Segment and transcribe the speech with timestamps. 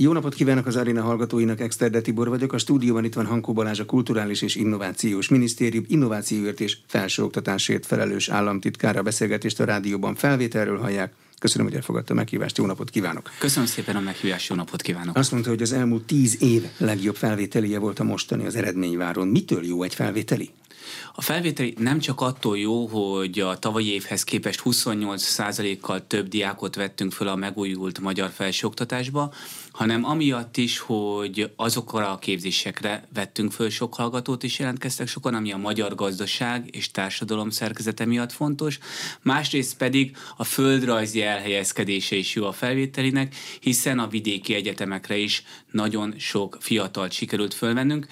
[0.00, 2.52] Jó napot kívánok az Arena hallgatóinak, Exterde Tibor vagyok.
[2.52, 8.28] A stúdióban itt van Hankó Balázs, a Kulturális és Innovációs Minisztérium innovációért és felsőoktatásért felelős
[8.28, 8.98] államtitkára.
[8.98, 11.12] A beszélgetést a rádióban felvételről hallják.
[11.38, 12.58] Köszönöm, hogy elfogadta a meghívást.
[12.58, 13.30] Jó napot kívánok!
[13.38, 15.16] Köszönöm szépen a meghívást, jó napot kívánok!
[15.16, 19.28] Azt mondta, hogy az elmúlt tíz év legjobb felvételije volt a mostani az eredményváron.
[19.28, 20.50] Mitől jó egy felvételi?
[21.14, 27.12] A felvételi nem csak attól jó, hogy a tavalyi évhez képest 28%-kal több diákot vettünk
[27.12, 29.32] föl a megújult magyar felsőoktatásba,
[29.72, 35.52] hanem amiatt is, hogy azokra a képzésekre vettünk föl sok hallgatót is jelentkeztek sokan, ami
[35.52, 38.78] a magyar gazdaság és társadalom szerkezete miatt fontos,
[39.22, 46.14] másrészt pedig a földrajzi elhelyezkedése is jó a felvételinek, hiszen a vidéki egyetemekre is nagyon
[46.18, 48.06] sok fiatalt sikerült fölvennünk,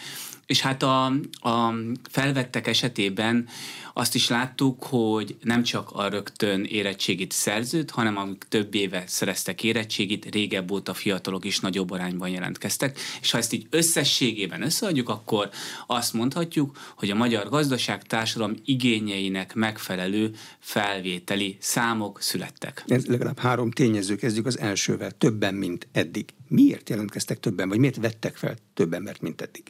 [0.47, 1.05] és hát a,
[1.41, 1.75] a
[2.11, 3.49] felvettek esetében
[3.95, 9.63] azt is láttuk, hogy nem csak a rögtön érettségit szerzőt, hanem amik több éve szereztek
[9.63, 12.99] érettségit, régebb óta fiatalok is nagyobb arányban jelentkeztek.
[13.21, 15.51] És ha ezt így összességében összeadjuk, akkor
[15.87, 22.85] azt mondhatjuk, hogy a magyar gazdaság társadalom igényeinek megfelelő felvételi számok születtek.
[22.87, 26.29] Ez legalább három tényező, kezdjük az elsővel, többen, mint eddig.
[26.49, 29.63] Miért jelentkeztek többen, vagy miért vettek fel több embert, mint eddig?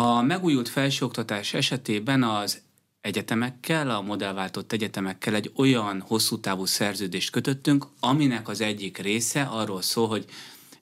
[0.00, 2.60] A megújult felsőoktatás esetében az
[3.00, 9.82] egyetemekkel, a modellváltott egyetemekkel egy olyan hosszú távú szerződést kötöttünk, aminek az egyik része arról
[9.82, 10.24] szól, hogy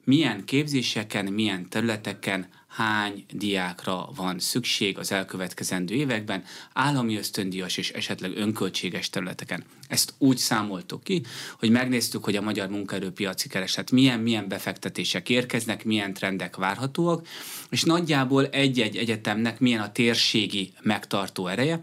[0.04, 8.36] milyen képzéseken, milyen területeken hány diákra van szükség az elkövetkezendő években, állami ösztöndíjas és esetleg
[8.36, 9.64] önköltséges területeken.
[9.88, 11.22] Ezt úgy számoltuk ki,
[11.58, 17.26] hogy megnéztük, hogy a magyar munkaerőpiaci kereslet milyen, milyen befektetések érkeznek, milyen trendek várhatóak,
[17.70, 21.80] és nagyjából egy-egy egyetemnek milyen a térségi megtartó ereje,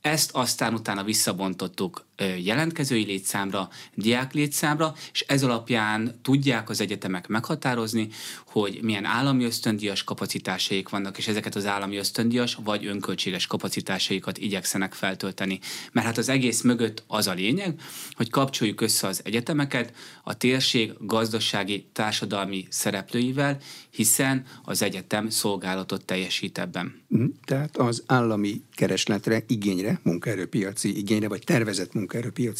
[0.00, 2.04] ezt aztán utána visszabontottuk
[2.38, 8.08] jelentkezői létszámra, diák létszámra, és ez alapján tudják az egyetemek meghatározni,
[8.46, 14.94] hogy milyen állami ösztöndíjas kapacitásaik vannak, és ezeket az állami ösztöndíjas vagy önköltséges kapacitásaikat igyekszenek
[14.94, 15.58] feltölteni.
[15.92, 17.80] Mert hát az egész mögött az a lényeg,
[18.12, 19.92] hogy kapcsoljuk össze az egyetemeket
[20.22, 23.58] a térség gazdasági, társadalmi szereplőivel,
[23.90, 27.02] hiszen az egyetem szolgálatot teljesít ebben.
[27.08, 27.24] Mhm.
[27.44, 32.05] Tehát az állami keresletre, igényre, munkaerőpiaci igényre, vagy tervezett munkaerőpiaci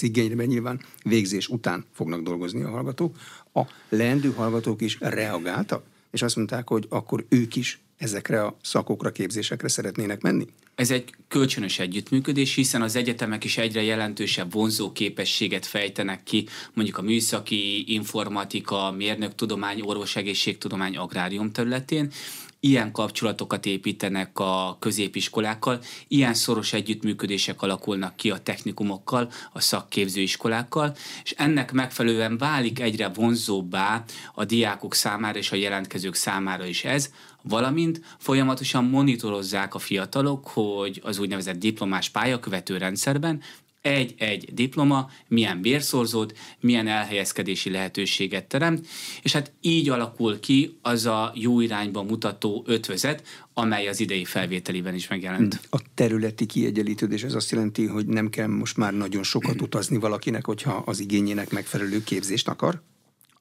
[0.00, 3.16] igényre, mert nyilván végzés után fognak dolgozni a hallgatók.
[3.54, 9.10] A leendő hallgatók is reagáltak, és azt mondták, hogy akkor ők is ezekre a szakokra,
[9.10, 10.46] képzésekre szeretnének menni?
[10.74, 16.98] Ez egy kölcsönös együttműködés, hiszen az egyetemek is egyre jelentősebb vonzó képességet fejtenek ki, mondjuk
[16.98, 22.12] a műszaki, informatika, mérnöktudomány, orvosegészségtudomány, agrárium területén,
[22.60, 31.34] ilyen kapcsolatokat építenek a középiskolákkal, ilyen szoros együttműködések alakulnak ki a technikumokkal, a szakképzőiskolákkal, és
[31.36, 37.10] ennek megfelelően válik egyre vonzóbbá a diákok számára és a jelentkezők számára is ez,
[37.42, 43.42] valamint folyamatosan monitorozzák a fiatalok, hogy az úgynevezett diplomás pályakövető rendszerben
[43.86, 48.86] egy-egy diploma milyen bérszorzót, milyen elhelyezkedési lehetőséget teremt,
[49.22, 53.22] és hát így alakul ki az a jó irányba mutató ötvözet,
[53.54, 55.60] amely az idei felvételiben is megjelent.
[55.70, 60.46] A területi kiegyenlítődés ez azt jelenti, hogy nem kell most már nagyon sokat utazni valakinek,
[60.46, 62.82] hogyha az igényének megfelelő képzést akar?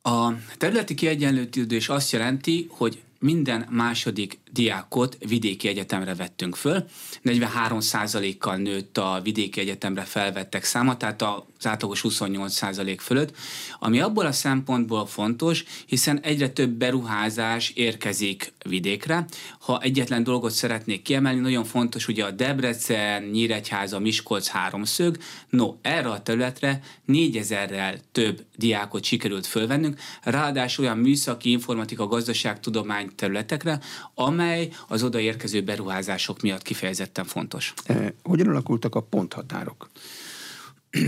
[0.02, 6.86] A területi kiegyenlítődés azt jelenti, hogy minden második diákot vidéki egyetemre vettünk föl.
[7.24, 11.22] 43%-kal nőtt a vidéki egyetemre felvettek száma, tehát
[11.66, 13.36] az átlagos 28% fölött,
[13.80, 19.26] ami abból a szempontból fontos, hiszen egyre több beruházás érkezik vidékre.
[19.60, 25.18] Ha egyetlen dolgot szeretnék kiemelni, nagyon fontos ugye a Debrecen, Nyíregyháza, Miskolc háromszög,
[25.50, 33.80] no, erre a területre 4000-rel több diákot sikerült fölvennünk, ráadásul olyan műszaki, informatika, gazdaságtudomány területekre,
[34.14, 37.74] amely az odaérkező beruházások miatt kifejezetten fontos.
[37.86, 39.90] Eh, hogyan alakultak a ponthatárok?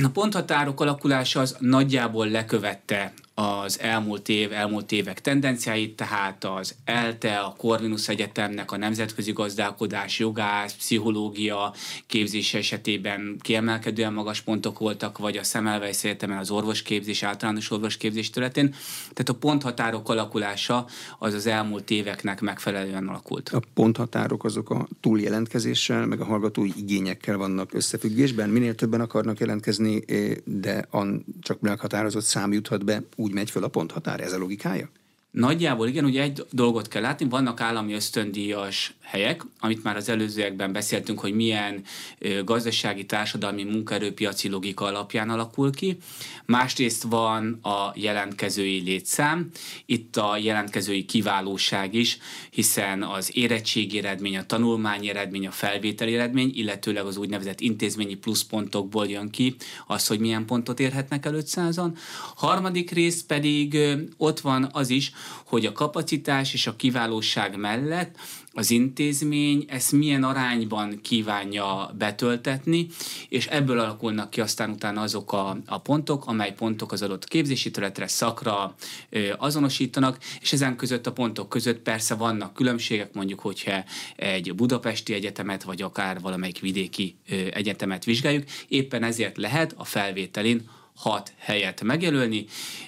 [0.04, 7.40] A ponthatárok alakulása az nagyjából lekövette az elmúlt év, elmúlt évek tendenciáit, tehát az ELTE,
[7.40, 11.74] a Corvinus Egyetemnek a nemzetközi gazdálkodás, jogász, pszichológia
[12.08, 18.70] képzése esetében kiemelkedően magas pontok voltak, vagy a Szemelweis Egyetemen az orvosképzés, általános orvosképzés területén.
[19.00, 20.86] Tehát a ponthatárok alakulása
[21.20, 23.50] az az elmúlt éveknek megfelelően alakult.
[23.50, 28.50] A ponthatárok azok a túljelentkezéssel, meg a hallgatói igényekkel vannak összefüggésben.
[28.50, 30.88] Minél többen akarnak jelentkezni, eh, de
[31.42, 34.90] csak meghatározott szám juthat be, úgy megy föl a ponthatár, ez a logikája?
[35.38, 40.72] Nagyjából igen, ugye egy dolgot kell látni, vannak állami ösztöndíjas helyek, amit már az előzőekben
[40.72, 41.84] beszéltünk, hogy milyen
[42.44, 45.98] gazdasági, társadalmi, munkaerőpiaci logika alapján alakul ki.
[46.46, 49.50] Másrészt van a jelentkezői létszám,
[49.86, 52.18] itt a jelentkezői kiválóság is,
[52.50, 59.08] hiszen az érettségi eredmény, a tanulmányi eredmény, a felvételi eredmény, illetőleg az úgynevezett intézményi pluszpontokból
[59.08, 59.56] jön ki
[59.88, 61.98] az, hogy milyen pontot érhetnek el 500-an.
[62.36, 63.78] Harmadik rész pedig
[64.18, 65.12] ott van az is,
[65.46, 68.16] hogy a kapacitás és a kiválóság mellett
[68.58, 72.88] az intézmény ezt milyen arányban kívánja betöltetni,
[73.30, 77.72] és ebből alakulnak ki aztán utána azok a, a pontok, amely pontok az adott képzési
[77.72, 78.76] területre, szakra
[79.10, 83.84] ö, azonosítanak, és ezen között a pontok között persze vannak különbségek, mondjuk, hogyha
[84.16, 90.70] egy budapesti egyetemet, vagy akár valamelyik vidéki ö, egyetemet vizsgáljuk, éppen ezért lehet a felvételin
[90.98, 92.46] hat helyet megjelölni.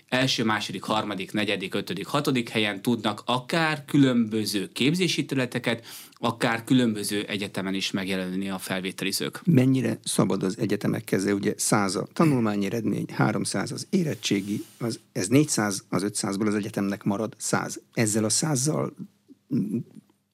[0.07, 7.73] Első, második, harmadik, negyedik, ötödik, hatodik helyen tudnak akár különböző képzési területeket, akár különböző egyetemen
[7.73, 9.41] is megjelölni a felvételizők.
[9.45, 11.33] Mennyire szabad az egyetemek keze?
[11.33, 17.03] Ugye 100 a tanulmányi eredmény, 300 az érettségi, az, ez 400, az 500-ból az egyetemnek
[17.03, 17.81] marad 100.
[17.93, 18.91] Ezzel a 100-zal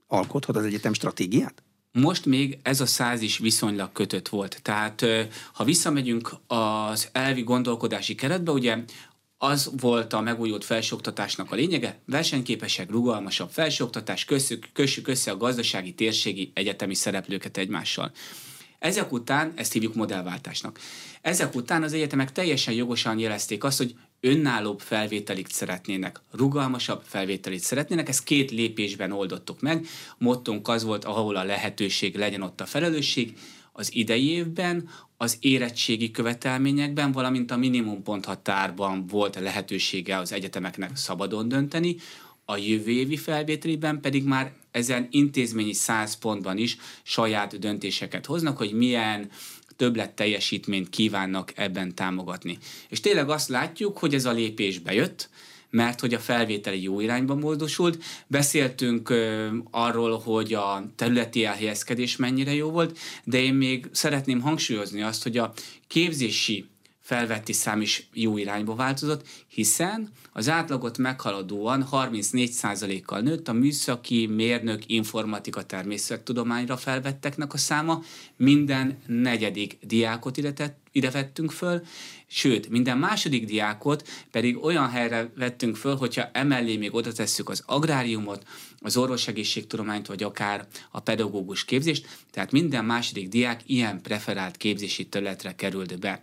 [0.08, 1.64] alkothat az egyetem stratégiát?
[2.02, 4.60] Most még ez a száz is viszonylag kötött volt.
[4.62, 5.06] Tehát
[5.54, 8.78] ha visszamegyünk az elvi gondolkodási keretbe, ugye
[9.38, 15.94] az volt a megújult felsőoktatásnak a lényege, versenyképesek, rugalmasabb felsőoktatás, kössük, kössük össze a gazdasági,
[15.94, 18.12] térségi, egyetemi szereplőket egymással.
[18.80, 20.80] Ezek után, ezt hívjuk modellváltásnak,
[21.22, 23.96] ezek után az egyetemek teljesen jogosan jelezték azt, hogy
[24.26, 29.86] önállóbb felvételit szeretnének, rugalmasabb felvételit szeretnének, ezt két lépésben oldottuk meg.
[30.18, 33.34] Mottunk az volt, ahol a lehetőség legyen ott a felelősség,
[33.72, 41.48] az idei évben az érettségi követelményekben, valamint a minimum ponthatárban volt lehetősége az egyetemeknek szabadon
[41.48, 41.96] dönteni,
[42.46, 48.74] a jövő évi felvételiben pedig már ezen intézményi száz pontban is saját döntéseket hoznak, hogy
[48.74, 49.30] milyen
[49.76, 52.58] többlet teljesítményt kívánnak ebben támogatni.
[52.90, 55.30] És tényleg azt látjuk, hogy ez a lépés bejött,
[55.70, 58.04] mert hogy a felvételi jó irányba módosult.
[58.28, 65.02] Beszéltünk ö, arról, hogy a területi elhelyezkedés mennyire jó volt, de én még szeretném hangsúlyozni
[65.02, 65.54] azt, hogy a
[65.88, 66.66] képzési
[67.06, 74.84] felvetti szám is jó irányba változott, hiszen az átlagot meghaladóan 34%-kal nőtt a műszaki, mérnök,
[74.88, 78.02] informatika, természettudományra felvetteknek a száma,
[78.38, 81.82] minden negyedik diákot ide, tett, ide vettünk föl,
[82.28, 87.64] sőt, minden második diákot pedig olyan helyre vettünk föl, hogyha emellé még oda tesszük az
[87.66, 88.44] agráriumot,
[88.80, 95.56] az orvosegészségtudományt, vagy akár a pedagógus képzést, tehát minden második diák ilyen preferált képzési területre
[95.56, 96.22] került be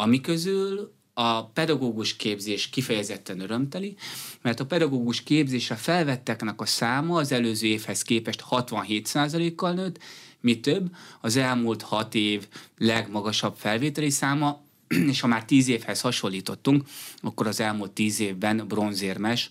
[0.00, 3.96] ami közül a pedagógus képzés kifejezetten örömteli,
[4.42, 9.98] mert a pedagógus képzésre felvetteknek a száma az előző évhez képest 67%-kal nőtt,
[10.40, 12.46] mi több, az elmúlt hat év
[12.76, 14.62] legmagasabb felvételi száma,
[15.10, 16.84] és ha már tíz évhez hasonlítottunk,
[17.16, 19.50] akkor az elmúlt tíz évben bronzérmes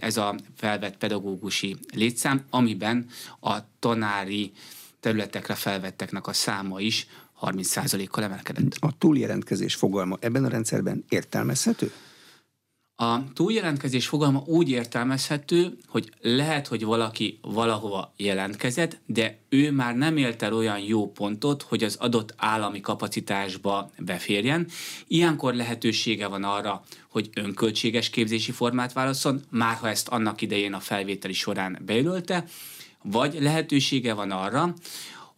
[0.00, 3.06] ez a felvett pedagógusi létszám, amiben
[3.40, 4.52] a tanári
[5.00, 7.06] területekre felvetteknek a száma is
[7.40, 8.76] 30%-kal emelkedett.
[8.80, 11.92] A túljelentkezés fogalma ebben a rendszerben értelmezhető?
[12.98, 20.16] A túljelentkezés fogalma úgy értelmezhető, hogy lehet, hogy valaki valahova jelentkezett, de ő már nem
[20.16, 24.66] élt el olyan jó pontot, hogy az adott állami kapacitásba beférjen.
[25.06, 30.80] Ilyenkor lehetősége van arra, hogy önköltséges képzési formát válaszol, már ha ezt annak idején a
[30.80, 32.44] felvételi során bejelölte,
[33.02, 34.74] vagy lehetősége van arra,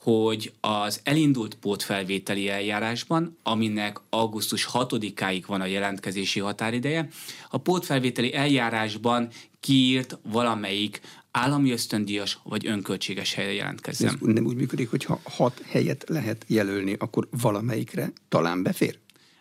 [0.09, 7.09] hogy az elindult pótfelvételi eljárásban, aminek augusztus 6-áig van a jelentkezési határideje,
[7.51, 9.29] a pótfelvételi eljárásban
[9.61, 11.01] kiírt valamelyik
[11.31, 14.09] állami ösztöndíjas vagy önköltséges helyen jelentkezzen.
[14.09, 18.99] Ez nem úgy működik, hogy ha hat helyet lehet jelölni, akkor valamelyikre talán befér?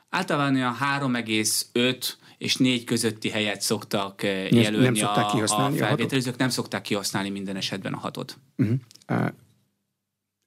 [0.09, 2.07] Általában olyan 3,5
[2.37, 7.29] és 4 közötti helyet szoktak eh, jelölni nem szokták a, a felvételizők, nem szokták kihasználni
[7.29, 8.37] minden esetben a hatot.
[8.57, 8.77] Uh-huh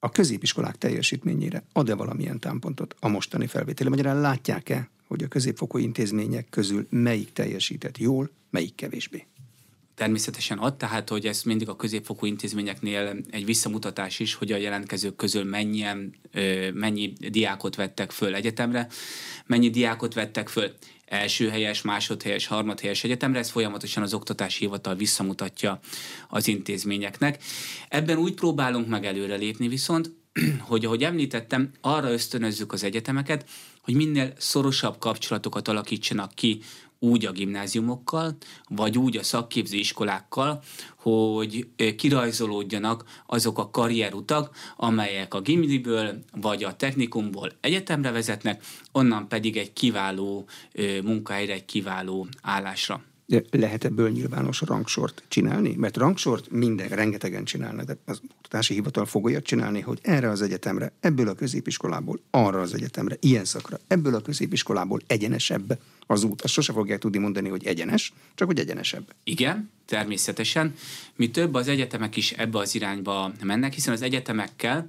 [0.00, 3.88] a középiskolák teljesítményére ad-e valamilyen támpontot a mostani felvételi?
[3.88, 9.26] Magyarán látják-e, hogy a középfokú intézmények közül melyik teljesített jól, melyik kevésbé?
[10.00, 15.16] Természetesen ad, tehát hogy ez mindig a középfokú intézményeknél egy visszamutatás is, hogy a jelentkezők
[15.16, 16.14] közül mennyien,
[16.74, 18.88] mennyi diákot vettek föl egyetemre,
[19.46, 20.72] mennyi diákot vettek föl?
[21.04, 25.80] Első helyes, másodhelyes, harmadhelyes egyetemre, ez folyamatosan az oktatási hivatal visszamutatja
[26.28, 27.42] az intézményeknek.
[27.88, 30.10] Ebben úgy próbálunk meg előrelépni viszont,
[30.70, 33.48] hogy ahogy említettem, arra ösztönözzük az egyetemeket,
[33.82, 36.60] hogy minél szorosabb kapcsolatokat alakítsanak ki
[37.00, 38.36] úgy a gimnáziumokkal,
[38.68, 40.62] vagy úgy a szakképző iskolákkal,
[40.96, 49.56] hogy kirajzolódjanak azok a karrierutak, amelyek a gimniből vagy a technikumból egyetemre vezetnek, onnan pedig
[49.56, 50.48] egy kiváló
[51.02, 53.02] munkahelyre, egy kiváló állásra.
[53.50, 55.74] Lehet ebből nyilvános rangsort csinálni?
[55.74, 60.92] Mert rangsort minden, rengetegen csinálnak, de az oktatási hivatal fog csinálni, hogy erre az egyetemre,
[61.00, 66.42] ebből a középiskolából, arra az egyetemre, ilyen szakra, ebből a középiskolából egyenesebb az út.
[66.42, 69.14] Azt sose fogják tudni mondani, hogy egyenes, csak hogy egyenesebb.
[69.24, 70.74] Igen, természetesen.
[71.16, 74.88] Mi több az egyetemek is ebbe az irányba mennek, hiszen az egyetemekkel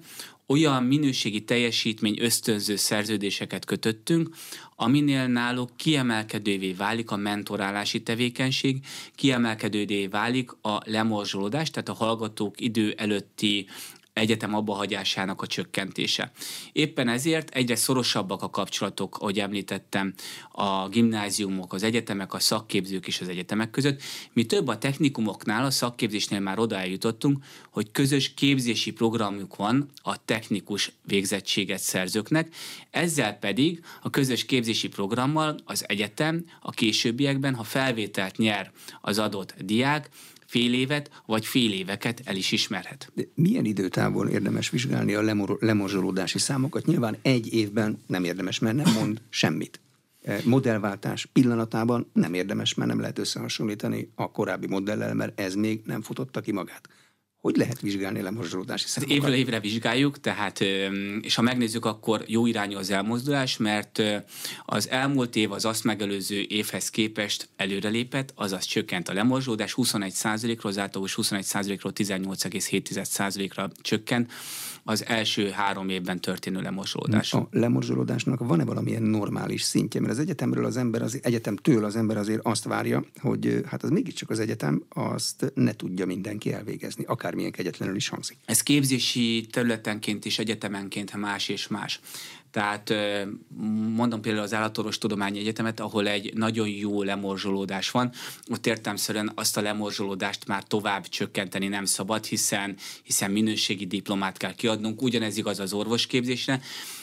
[0.51, 4.29] olyan minőségi teljesítmény ösztönző szerződéseket kötöttünk,
[4.75, 8.77] aminél náluk kiemelkedővé válik a mentorálási tevékenység,
[9.15, 13.67] kiemelkedővé válik a lemorzsolódás, tehát a hallgatók idő előtti
[14.13, 16.31] egyetem abbahagyásának a csökkentése.
[16.71, 20.13] Éppen ezért egyre szorosabbak a kapcsolatok, ahogy említettem,
[20.51, 24.01] a gimnáziumok, az egyetemek, a szakképzők és az egyetemek között.
[24.33, 30.25] Mi több a technikumoknál, a szakképzésnél már oda eljutottunk, hogy közös képzési programjuk van a
[30.25, 32.55] technikus végzettséget szerzőknek,
[32.89, 39.55] ezzel pedig a közös képzési programmal az egyetem a későbbiekben, ha felvételt nyer az adott
[39.63, 40.09] diák,
[40.51, 43.12] fél évet vagy fél éveket el is ismerhet.
[43.13, 46.86] De milyen időtávon érdemes vizsgálni a lemor- lemorzsolódási számokat?
[46.86, 49.79] Nyilván egy évben nem érdemes, mert nem mond semmit.
[50.24, 55.81] E, modellváltás pillanatában nem érdemes, mert nem lehet összehasonlítani a korábbi modellel, mert ez még
[55.86, 56.89] nem futotta ki magát.
[57.41, 59.17] Hogy lehet vizsgálni a lemorzsolódási hát számokat?
[59.17, 60.60] évről évre vizsgáljuk, tehát,
[61.21, 64.01] és ha megnézzük, akkor jó irányú az elmozdulás, mert
[64.65, 70.77] az elmúlt év az azt megelőző évhez képest előrelépett, azaz csökkent a lemorzsolódás, 21%-ról, az
[70.77, 74.31] átlagos 21%-ról 18,7%-ra csökkent
[74.83, 77.33] az első három évben történő lemorzsolódás.
[77.33, 80.00] A lemorzsolódásnak van-e valamilyen normális szintje?
[80.01, 83.89] Mert az egyetemről az ember, az egyetemtől az ember azért azt várja, hogy hát az
[83.89, 88.38] mégiscsak az egyetem azt ne tudja mindenki elvégezni, akármilyen kegyetlenül is hangzik.
[88.45, 92.00] Ez képzési területenként és egyetemenként más és más.
[92.51, 92.93] Tehát
[93.96, 98.12] mondom például az Állatorvos Tudományi Egyetemet, ahol egy nagyon jó lemorzsolódás van,
[98.50, 104.53] ott értelmszerűen azt a lemorzsolódást már tovább csökkenteni nem szabad, hiszen, hiszen minőségi diplomát kell
[104.53, 106.62] kiadnunk, ugyanez igaz az orvosképzésre,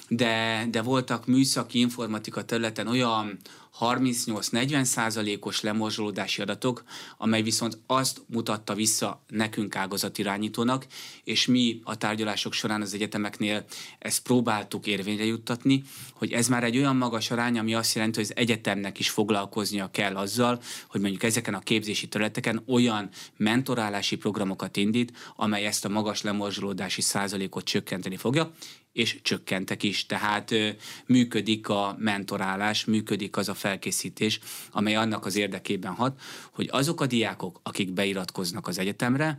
[0.08, 3.38] de, de voltak műszaki informatika területen olyan
[3.80, 6.84] 38-40 százalékos lemorzsolódási adatok,
[7.16, 10.86] amely viszont azt mutatta vissza nekünk ágazatirányítónak,
[11.24, 13.64] és mi a tárgyalások során az egyetemeknél
[13.98, 15.82] ezt próbáltuk érvényre juttatni,
[16.12, 19.90] hogy ez már egy olyan magas arány, ami azt jelenti, hogy az egyetemnek is foglalkoznia
[19.90, 25.88] kell azzal, hogy mondjuk ezeken a képzési területeken olyan mentorálási programokat indít, amely ezt a
[25.88, 28.52] magas lemorzsolódási százalékot csökkenteni fogja,
[28.98, 30.06] és csökkentek is.
[30.06, 30.54] Tehát
[31.06, 34.40] működik a mentorálás, működik az a felkészítés,
[34.70, 36.20] amely annak az érdekében hat,
[36.52, 39.38] hogy azok a diákok, akik beiratkoznak az egyetemre,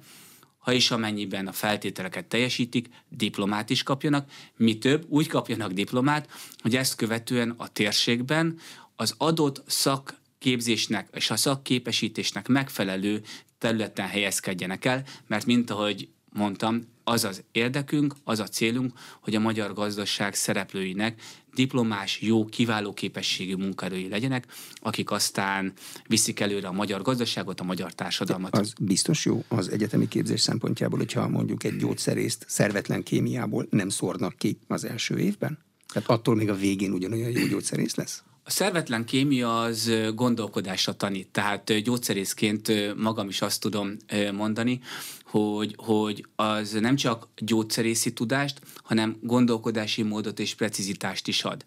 [0.58, 6.30] ha és amennyiben a feltételeket teljesítik, diplomát is kapjanak, mi több, úgy kapjanak diplomát,
[6.62, 8.60] hogy ezt követően a térségben
[8.96, 13.22] az adott szak képzésnek és a szakképesítésnek megfelelő
[13.58, 19.40] területen helyezkedjenek el, mert mint ahogy mondtam, az az érdekünk, az a célunk, hogy a
[19.40, 21.22] magyar gazdaság szereplőinek
[21.54, 24.46] diplomás, jó, kiváló képességű munkaerői legyenek,
[24.76, 25.74] akik aztán
[26.08, 28.56] viszik előre a magyar gazdaságot, a magyar társadalmat.
[28.56, 34.38] Az biztos jó az egyetemi képzés szempontjából, hogyha mondjuk egy gyógyszerészt szervetlen kémiából nem szórnak
[34.38, 35.58] ki az első évben?
[35.94, 38.24] Tehát attól még a végén ugyanolyan jó gyógyszerész lesz?
[38.50, 43.96] A szervetlen kémia az gondolkodásra tanít, tehát gyógyszerészként magam is azt tudom
[44.34, 44.80] mondani,
[45.24, 51.64] hogy, hogy az nem csak gyógyszerészi tudást, hanem gondolkodási módot és precizitást is ad.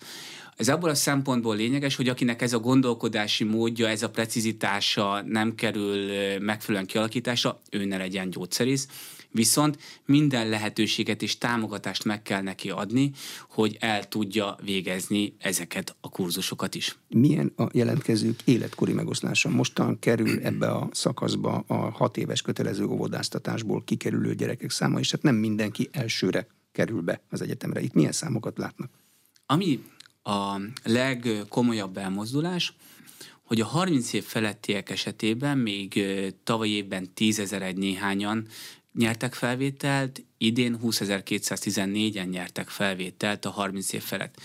[0.56, 5.54] Ez abból a szempontból lényeges, hogy akinek ez a gondolkodási módja, ez a precizitása nem
[5.54, 8.88] kerül megfelelően kialakításra, ő ne legyen gyógyszerész,
[9.32, 13.10] Viszont minden lehetőséget és támogatást meg kell neki adni,
[13.48, 16.96] hogy el tudja végezni ezeket a kurzusokat is.
[17.08, 19.48] Milyen a jelentkezők életkori megoszlása?
[19.48, 25.22] Mostan kerül ebbe a szakaszba a hat éves kötelező óvodáztatásból kikerülő gyerekek száma, és hát
[25.22, 27.80] nem mindenki elsőre kerül be az egyetemre.
[27.80, 28.90] Itt milyen számokat látnak?
[29.46, 29.82] Ami
[30.22, 32.74] a legkomolyabb elmozdulás,
[33.42, 36.02] hogy a 30 év felettiek esetében még
[36.44, 38.46] tavaly évben tízezer néhányan
[38.94, 44.40] nyertek felvételt, idén 20.214-en nyertek felvételt a 30 év felett.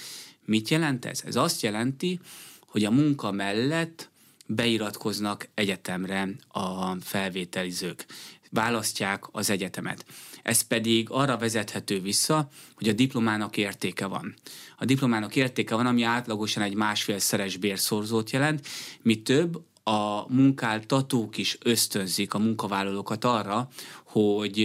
[0.46, 1.22] Mit jelent ez?
[1.26, 2.20] Ez azt jelenti,
[2.68, 4.10] hogy a munka mellett
[4.46, 8.06] beiratkoznak egyetemre a felvételizők
[8.52, 10.06] választják az egyetemet.
[10.44, 14.36] Ez pedig arra vezethető vissza, hogy a diplomának értéke van.
[14.78, 18.68] A diplomának értéke van, ami átlagosan egy másfélszeres bérszorzót jelent,
[19.02, 23.68] mi több, a munkáltatók is ösztönzik a munkavállalókat arra,
[24.04, 24.58] hogy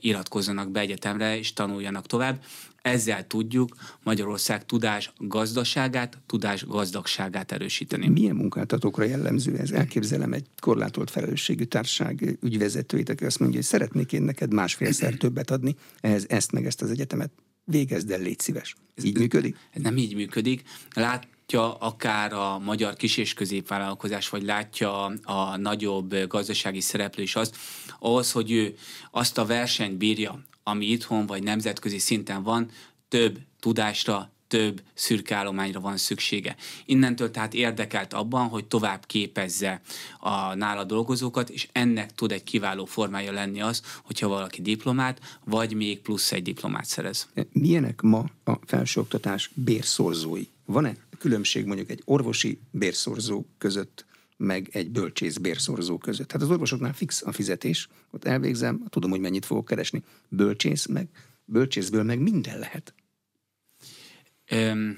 [0.00, 2.42] iratkozzanak be egyetemre és tanuljanak tovább.
[2.82, 8.08] Ezzel tudjuk Magyarország tudás gazdaságát, tudás gazdagságát erősíteni.
[8.08, 9.70] Milyen munkáltatókra jellemző ez?
[9.70, 15.50] Elképzelem egy korlátolt felelősségű társaság ügyvezetőit, aki azt mondja, hogy szeretnék én neked másfélszer többet
[15.50, 17.30] adni, ehhez ezt meg ezt az egyetemet
[17.64, 18.76] végezd el, légy szíves.
[18.94, 19.56] Ez így működik?
[19.70, 20.62] Ez nem így működik.
[20.94, 27.36] Lát, látja akár a magyar kis- és középvállalkozás, vagy látja a nagyobb gazdasági szereplő is
[27.36, 27.56] azt,
[27.98, 28.76] ahhoz, hogy ő
[29.10, 32.70] azt a versenyt bírja, ami itthon vagy nemzetközi szinten van,
[33.08, 36.56] több tudásra, több szürkállományra van szüksége.
[36.84, 39.80] Innentől tehát érdekelt abban, hogy tovább képezze
[40.18, 45.74] a nála dolgozókat, és ennek tud egy kiváló formája lenni az, hogyha valaki diplomát, vagy
[45.74, 47.28] még plusz egy diplomát szerez.
[47.52, 50.44] Milyenek ma a felsőoktatás bérszorzói?
[50.64, 54.06] Van-e különbség mondjuk egy orvosi bérszorzó között,
[54.36, 56.32] meg egy bölcsész bérszorzó között.
[56.32, 60.02] Hát az orvosoknál fix a fizetés, ott elvégzem, tudom, hogy mennyit fogok keresni.
[60.28, 61.08] Bölcsész meg,
[61.44, 62.94] bölcsészből meg minden lehet.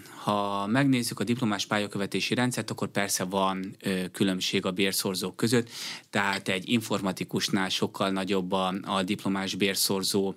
[0.07, 3.77] Ha megnézzük a diplomás pályakövetési rendszert, akkor persze van
[4.13, 5.69] különbség a bérszorzók között,
[6.11, 10.35] tehát egy informatikusnál sokkal nagyobb a, a diplomás bérszorzó,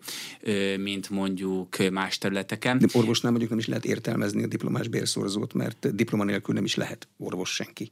[0.77, 2.77] mint mondjuk más területeken.
[2.77, 6.75] De orvosnál mondjuk nem is lehet értelmezni a diplomás bérszorzót, mert diploma nélkül nem is
[6.75, 7.91] lehet orvos senki.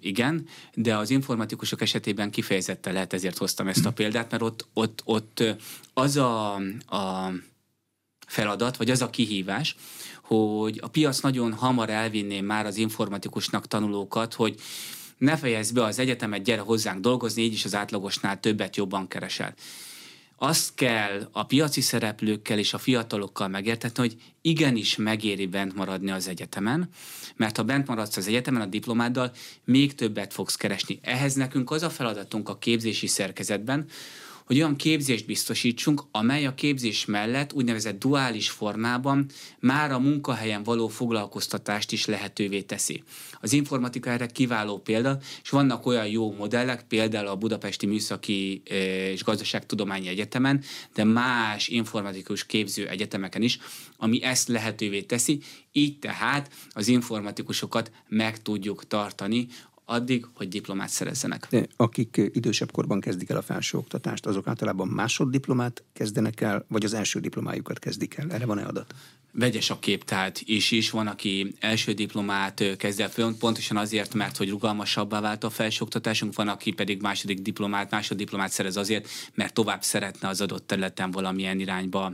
[0.00, 5.02] Igen, de az informatikusok esetében kifejezetten lehet, ezért hoztam ezt a példát, mert ott, ott,
[5.04, 5.42] ott
[5.94, 6.54] az a,
[6.86, 7.32] a
[8.26, 9.76] feladat, vagy az a kihívás,
[10.32, 14.54] hogy a piac nagyon hamar elvinné már az informatikusnak tanulókat, hogy
[15.18, 19.54] ne fejezd be az egyetemet, gyere hozzánk dolgozni, így is az átlagosnál többet jobban keresel.
[20.36, 26.28] Azt kell a piaci szereplőkkel és a fiatalokkal megértetni, hogy igenis megéri bent maradni az
[26.28, 26.88] egyetemen,
[27.36, 29.32] mert ha bent maradsz az egyetemen a diplomáddal,
[29.64, 30.98] még többet fogsz keresni.
[31.02, 33.86] Ehhez nekünk az a feladatunk a képzési szerkezetben,
[34.52, 39.26] hogy olyan képzést biztosítsunk, amely a képzés mellett úgynevezett duális formában
[39.58, 43.02] már a munkahelyen való foglalkoztatást is lehetővé teszi.
[43.40, 48.62] Az informatika erre kiváló példa, és vannak olyan jó modellek, például a Budapesti Műszaki
[49.12, 50.62] és Gazdaságtudományi Egyetemen,
[50.94, 53.58] de más informatikus képző egyetemeken is,
[53.96, 55.40] ami ezt lehetővé teszi,
[55.72, 59.46] így tehát az informatikusokat meg tudjuk tartani
[59.84, 61.46] addig, hogy diplomát szerezzenek.
[61.50, 66.94] De akik idősebb korban kezdik el a felsőoktatást, azok általában másoddiplomát kezdenek el, vagy az
[66.94, 68.30] első diplomájukat kezdik el?
[68.30, 68.94] Erre van-e adat?
[69.34, 74.14] Vegyes a kép, tehát is is van, aki első diplomát kezd el föl, pontosan azért,
[74.14, 79.54] mert hogy rugalmasabbá vált a felsőoktatásunk, van, aki pedig második diplomát, másoddiplomát szerez azért, mert
[79.54, 82.12] tovább szeretne az adott területen valamilyen irányba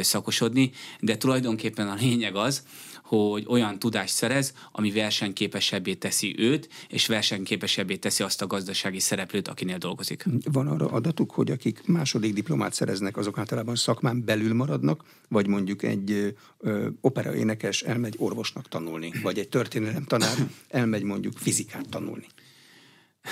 [0.00, 2.62] szakosodni, de tulajdonképpen a lényeg az,
[3.08, 9.48] hogy olyan tudást szerez, ami versenyképesebbé teszi őt, és versenyképesebbé teszi azt a gazdasági szereplőt,
[9.48, 10.24] akinél dolgozik.
[10.52, 15.82] Van arra adatuk, hogy akik második diplomát szereznek, azok általában szakmán belül maradnak, vagy mondjuk
[15.82, 20.36] egy ö, operaénekes elmegy orvosnak tanulni, vagy egy történelem tanár
[20.68, 22.26] elmegy mondjuk fizikát tanulni.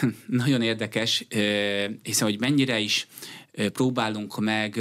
[0.26, 1.26] Nagyon érdekes,
[2.02, 3.06] hiszen hogy mennyire is
[3.72, 4.80] próbálunk meg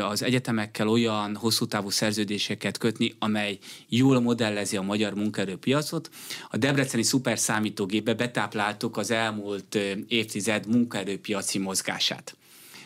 [0.00, 6.10] az egyetemekkel olyan hosszú távú szerződéseket kötni, amely jól modellezi a magyar munkaerőpiacot.
[6.50, 12.36] A Debreceni szuperszámítógépbe betápláltuk az elmúlt évtized munkaerőpiaci mozgását.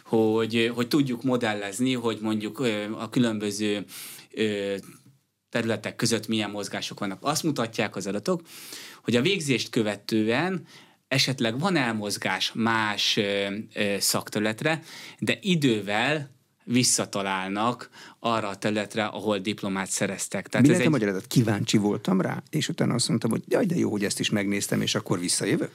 [0.05, 2.59] Hogy, hogy tudjuk modellezni, hogy mondjuk
[2.99, 3.85] a különböző
[5.49, 7.19] területek között milyen mozgások vannak.
[7.23, 8.43] Azt mutatják az adatok,
[9.03, 10.67] hogy a végzést követően
[11.09, 13.19] esetleg van elmozgás más
[13.99, 14.83] szakterületre,
[15.19, 16.31] de idővel
[16.65, 20.49] visszatalálnak arra a területre, ahol diplomát szereztek.
[20.49, 20.87] Tehát Mi ez egy...
[20.87, 21.27] a magyarázat?
[21.27, 24.81] Kíváncsi voltam rá, és utána azt mondtam, hogy jaj, de jó, hogy ezt is megnéztem,
[24.81, 25.71] és akkor visszajövök?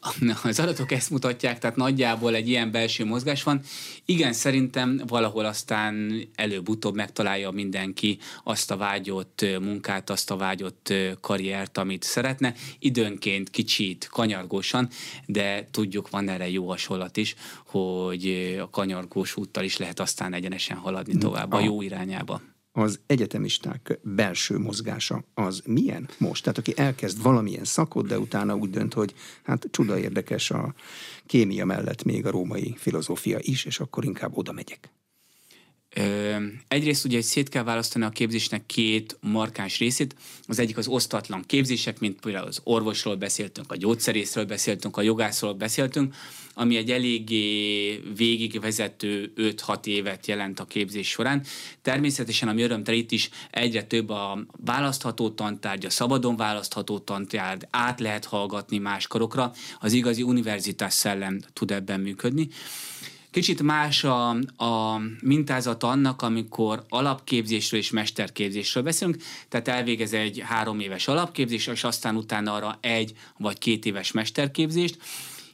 [0.42, 3.60] Az adatok ezt mutatják, tehát nagyjából egy ilyen belső mozgás van.
[4.04, 11.78] Igen, szerintem valahol aztán előbb-utóbb megtalálja mindenki azt a vágyott munkát, azt a vágyott karriert,
[11.78, 12.54] amit szeretne.
[12.78, 14.88] Időnként kicsit kanyargósan,
[15.26, 17.34] de tudjuk, van erre jó hasonlat is,
[17.66, 22.40] hogy a kanyargós úttal is lehet aztán egyenesen haladni tovább a jó irányába
[22.72, 26.42] az egyetemisták belső mozgása az milyen most?
[26.42, 30.74] Tehát aki elkezd valamilyen szakot, de utána úgy dönt, hogy hát csuda érdekes a
[31.26, 34.90] kémia mellett még a római filozófia is, és akkor inkább oda megyek.
[36.68, 40.14] Egyrészt ugye szét kell választani a képzésnek két markáns részét.
[40.46, 45.54] Az egyik az osztatlan képzések, mint például az orvosról beszéltünk, a gyógyszerészről beszéltünk, a jogászról
[45.54, 46.14] beszéltünk,
[46.54, 51.44] ami egy eléggé végigvezető 5-6 évet jelent a képzés során.
[51.82, 58.00] Természetesen, ami örömtel itt is egyre több a választható tantárgy, a szabadon választható tantárgy, át
[58.00, 62.48] lehet hallgatni más korokra, az igazi univerzitás szellem tud ebben működni.
[63.32, 70.80] Kicsit más a, a mintázat annak, amikor alapképzésről és mesterképzésről beszélünk, tehát elvégez egy három
[70.80, 74.98] éves alapképzés, és aztán utána arra egy vagy két éves mesterképzést.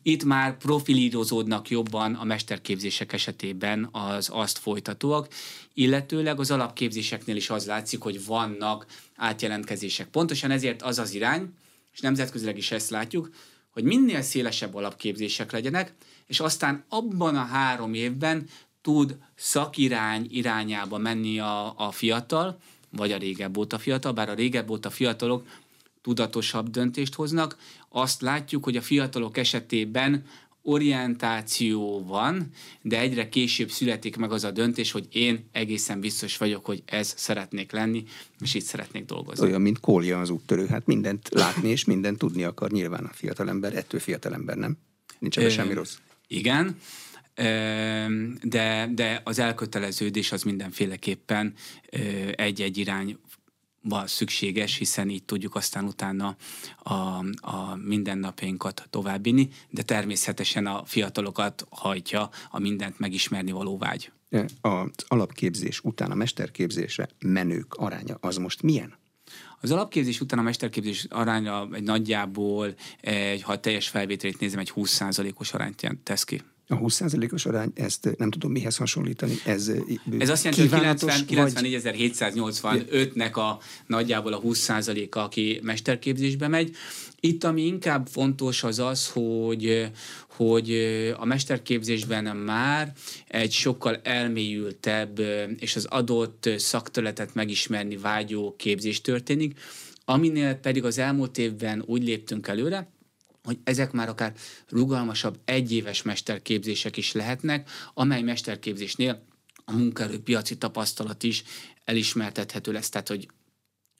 [0.02, 5.28] Itt már profilírozódnak jobban a mesterképzések esetében az azt folytatóak,
[5.74, 8.86] illetőleg az alapképzéseknél is az látszik, hogy vannak
[9.16, 10.08] átjelentkezések.
[10.08, 11.54] Pontosan ezért az az irány,
[11.92, 13.30] és nemzetközileg is ezt látjuk,
[13.78, 15.94] hogy minél szélesebb alapképzések legyenek,
[16.26, 18.48] és aztán abban a három évben
[18.82, 22.58] tud szakirány irányába menni a, a fiatal,
[22.90, 25.46] vagy a régebb óta fiatal, bár a régebb óta fiatalok
[26.02, 27.56] tudatosabb döntést hoznak.
[27.88, 30.24] Azt látjuk, hogy a fiatalok esetében
[30.68, 32.50] orientáció van,
[32.82, 37.14] de egyre később születik meg az a döntés, hogy én egészen biztos vagyok, hogy ez
[37.16, 38.04] szeretnék lenni,
[38.40, 39.46] és itt szeretnék dolgozni.
[39.46, 43.76] Olyan, mint Kólja az úttörő, hát mindent látni és mindent tudni akar nyilván a fiatalember,
[43.76, 44.76] ettől fiatalember, nem?
[45.18, 45.96] Nincs ebben semmi rossz.
[46.26, 46.76] Igen,
[48.42, 51.54] de, de az elköteleződés az mindenféleképpen
[52.36, 53.18] egy-egy irány
[54.06, 56.36] szükséges, hiszen így tudjuk aztán utána
[56.82, 56.92] a,
[57.40, 64.12] a mindennapjainkat továbbvinni, de természetesen a fiatalokat hajtja a mindent megismerni való vágy.
[64.60, 68.94] Az alapképzés után a mesterképzésre menők aránya az most milyen?
[69.60, 75.52] Az alapképzés után a mesterképzés aránya egy nagyjából, egy, ha teljes felvételét nézem, egy 20%-os
[75.52, 76.42] arányt tesz ki.
[76.70, 79.34] A 20%-os arány, ezt nem tudom mihez hasonlítani.
[79.44, 79.72] Ez,
[80.18, 86.76] ez azt jelenti, hogy 90, 94.785-nek a nagyjából a 20%-a, aki mesterképzésbe megy.
[87.20, 89.90] Itt, ami inkább fontos, az az, hogy,
[90.28, 90.72] hogy
[91.18, 92.92] a mesterképzésben már
[93.28, 95.20] egy sokkal elmélyültebb
[95.58, 99.58] és az adott szakterületet megismerni vágyó képzés történik,
[100.04, 102.88] aminél pedig az elmúlt évben úgy léptünk előre,
[103.48, 104.32] hogy ezek már akár
[104.68, 109.24] rugalmasabb egyéves mesterképzések is lehetnek, amely mesterképzésnél
[109.64, 111.42] a munkaerőpiaci tapasztalat is
[111.84, 112.88] elismertethető lesz.
[112.88, 113.28] Tehát, hogy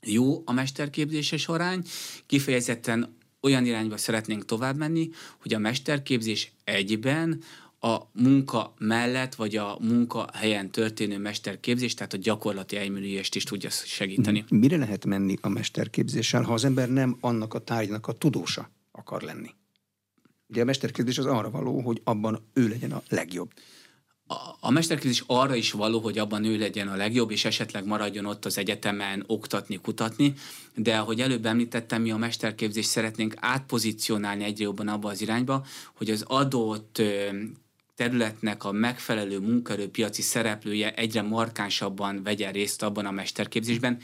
[0.03, 1.83] jó a mesterképzéses arány,
[2.27, 7.43] kifejezetten olyan irányba szeretnénk tovább menni, hogy a mesterképzés egyben
[7.81, 14.45] a munka mellett, vagy a munkahelyen történő mesterképzés, tehát a gyakorlati elmélyülést is tudja segíteni.
[14.49, 18.71] Mire lehet menni a mesterképzéssel, ha az ember nem annak a tárgynak a tudósa?
[18.99, 19.55] Akar lenni.
[20.49, 23.51] Ugye a mesterképzés az arra való, hogy abban ő legyen a legjobb.
[24.27, 28.25] A, a mesterképzés arra is való, hogy abban ő legyen a legjobb, és esetleg maradjon
[28.25, 30.35] ott az egyetemen oktatni, kutatni,
[30.75, 36.11] de ahogy előbb említettem, mi a mesterképzést szeretnénk átpozícionálni egyre jobban abba az irányba, hogy
[36.11, 37.03] az adott
[37.95, 43.99] területnek a megfelelő munkaerőpiaci szereplője egyre markánsabban vegyen részt abban a mesterképzésben.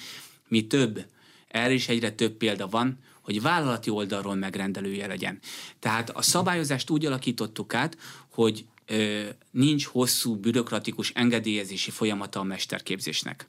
[0.49, 1.05] Mi több,
[1.49, 5.39] erre is egyre több példa van, hogy vállalati oldalról megrendelője legyen.
[5.79, 7.97] Tehát a szabályozást úgy alakítottuk át,
[8.31, 13.49] hogy ö, nincs hosszú bürokratikus engedélyezési folyamata a mesterképzésnek.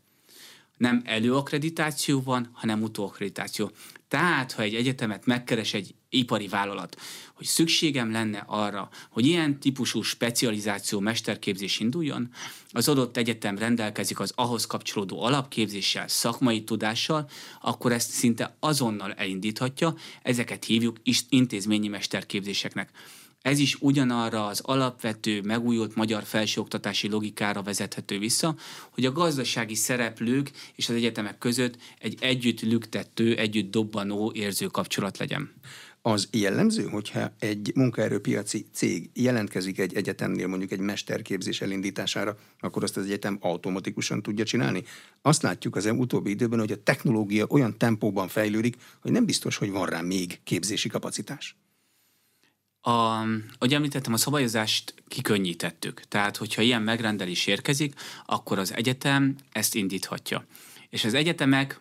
[0.77, 3.71] Nem előakreditáció van, hanem utóakreditáció.
[4.07, 6.97] Tehát, ha egy egyetemet megkeres egy ipari vállalat,
[7.33, 12.29] hogy szükségem lenne arra, hogy ilyen típusú specializáció mesterképzés induljon,
[12.71, 17.29] az adott egyetem rendelkezik az ahhoz kapcsolódó alapképzéssel, szakmai tudással,
[17.61, 20.97] akkor ezt szinte azonnal elindíthatja, ezeket hívjuk
[21.29, 22.89] intézményi mesterképzéseknek.
[23.45, 28.55] Ez is ugyanarra az alapvető, megújult magyar felsőoktatási logikára vezethető vissza,
[28.89, 35.17] hogy a gazdasági szereplők és az egyetemek között egy együtt lüktető, együtt dobbanó érző kapcsolat
[35.17, 35.53] legyen.
[36.07, 42.97] Az jellemző, hogyha egy munkaerőpiaci cég jelentkezik egy egyetemnél mondjuk egy mesterképzés elindítására, akkor azt
[42.97, 44.83] az egyetem automatikusan tudja csinálni.
[45.21, 49.69] Azt látjuk az utóbbi időben, hogy a technológia olyan tempóban fejlődik, hogy nem biztos, hogy
[49.69, 51.55] van rá még képzési kapacitás.
[52.81, 56.01] A, ahogy említettem, a szabályozást kikönnyítettük.
[56.07, 57.93] Tehát, hogyha ilyen megrendelés érkezik,
[58.25, 60.45] akkor az egyetem ezt indíthatja.
[60.89, 61.79] És az egyetemek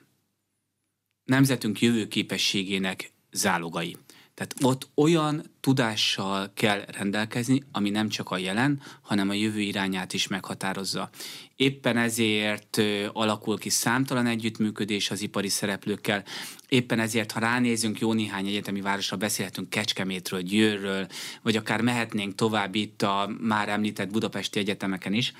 [1.25, 3.97] nemzetünk jövőképességének zálogai.
[4.35, 10.13] Tehát ott olyan tudással kell rendelkezni, ami nem csak a jelen, hanem a jövő irányát
[10.13, 11.11] is meghatározza.
[11.57, 12.81] Éppen ezért
[13.13, 16.25] alakul ki számtalan együttműködés az ipari szereplőkkel,
[16.69, 21.07] éppen ezért, ha ránézünk jó néhány egyetemi városra, beszélhetünk Kecskemétről, Győrről,
[21.43, 25.33] vagy akár mehetnénk tovább itt a már említett budapesti egyetemeken is,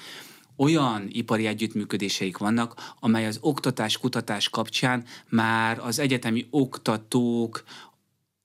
[0.57, 7.65] olyan ipari együttműködéseik vannak, amely az oktatás-kutatás kapcsán már az egyetemi oktatók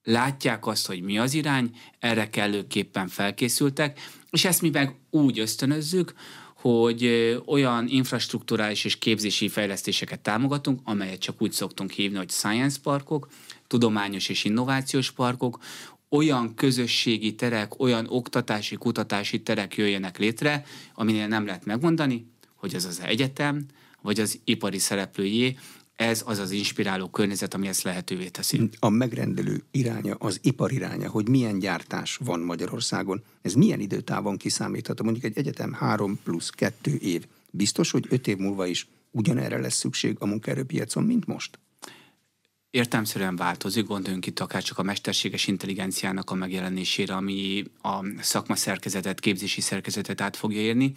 [0.10, 1.69] látják azt, hogy mi az irány,
[2.00, 4.00] erre kellőképpen felkészültek,
[4.32, 6.13] és ezt mi meg úgy ösztönözzük,
[6.54, 7.06] hogy
[7.45, 13.28] olyan infrastruktúrális és képzési fejlesztéseket támogatunk, amelyet csak úgy szoktunk hívni, hogy science parkok,
[13.67, 15.58] tudományos és innovációs parkok,
[16.10, 22.86] olyan közösségi terek, olyan oktatási, kutatási terek jöjjenek létre, aminél nem lehet megmondani, hogy ez
[22.86, 23.65] az egyetem,
[24.02, 25.58] vagy az ipari szereplőjé,
[26.00, 28.70] ez az az inspiráló környezet, ami ezt lehetővé teszi.
[28.80, 35.04] A megrendelő iránya, az ipar iránya, hogy milyen gyártás van Magyarországon, ez milyen időtávon kiszámítható?
[35.04, 37.26] Mondjuk egy egyetem három plusz kettő év.
[37.50, 41.60] Biztos, hogy öt év múlva is ugyanerre lesz szükség a munkaerőpiacon, mint most?
[42.72, 49.20] Értelmszerűen változik, gondoljunk itt akár csak a mesterséges intelligenciának a megjelenésére, ami a szakma szerkezetet,
[49.20, 50.94] képzési szerkezetet át fogja érni.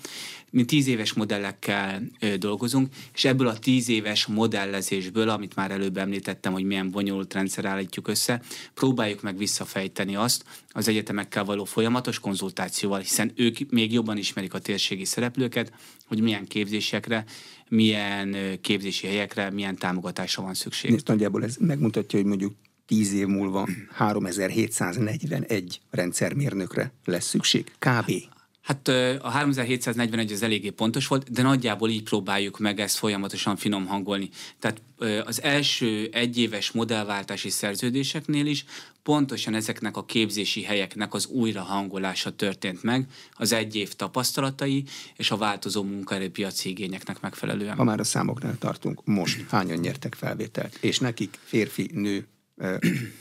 [0.51, 2.03] Mi tíz éves modellekkel
[2.39, 7.65] dolgozunk, és ebből a tíz éves modellezésből, amit már előbb említettem, hogy milyen bonyolult rendszer
[7.65, 8.43] állítjuk össze,
[8.75, 14.59] próbáljuk meg visszafejteni azt az egyetemekkel való folyamatos konzultációval, hiszen ők még jobban ismerik a
[14.59, 15.73] térségi szereplőket,
[16.07, 17.25] hogy milyen képzésekre,
[17.73, 20.91] milyen képzési helyekre, milyen támogatásra van szükség.
[20.91, 22.55] Nézd, nagyjából ez megmutatja, hogy mondjuk
[22.87, 27.73] 10 év múlva 3741 rendszermérnökre lesz szükség.
[27.79, 28.13] Kb.
[28.63, 28.89] Hát
[29.21, 34.29] a 3741 az eléggé pontos volt, de nagyjából így próbáljuk meg ezt folyamatosan finom hangolni.
[34.59, 34.83] Tehát
[35.25, 38.65] az első egyéves modellváltási szerződéseknél is
[39.03, 44.85] pontosan ezeknek a képzési helyeknek az újrahangolása történt meg, az egy év tapasztalatai
[45.17, 47.77] és a változó munkaerőpiaci igényeknek megfelelően.
[47.77, 52.27] Ha már a számoknál tartunk, most hányan nyertek felvételt, és nekik férfi, nő,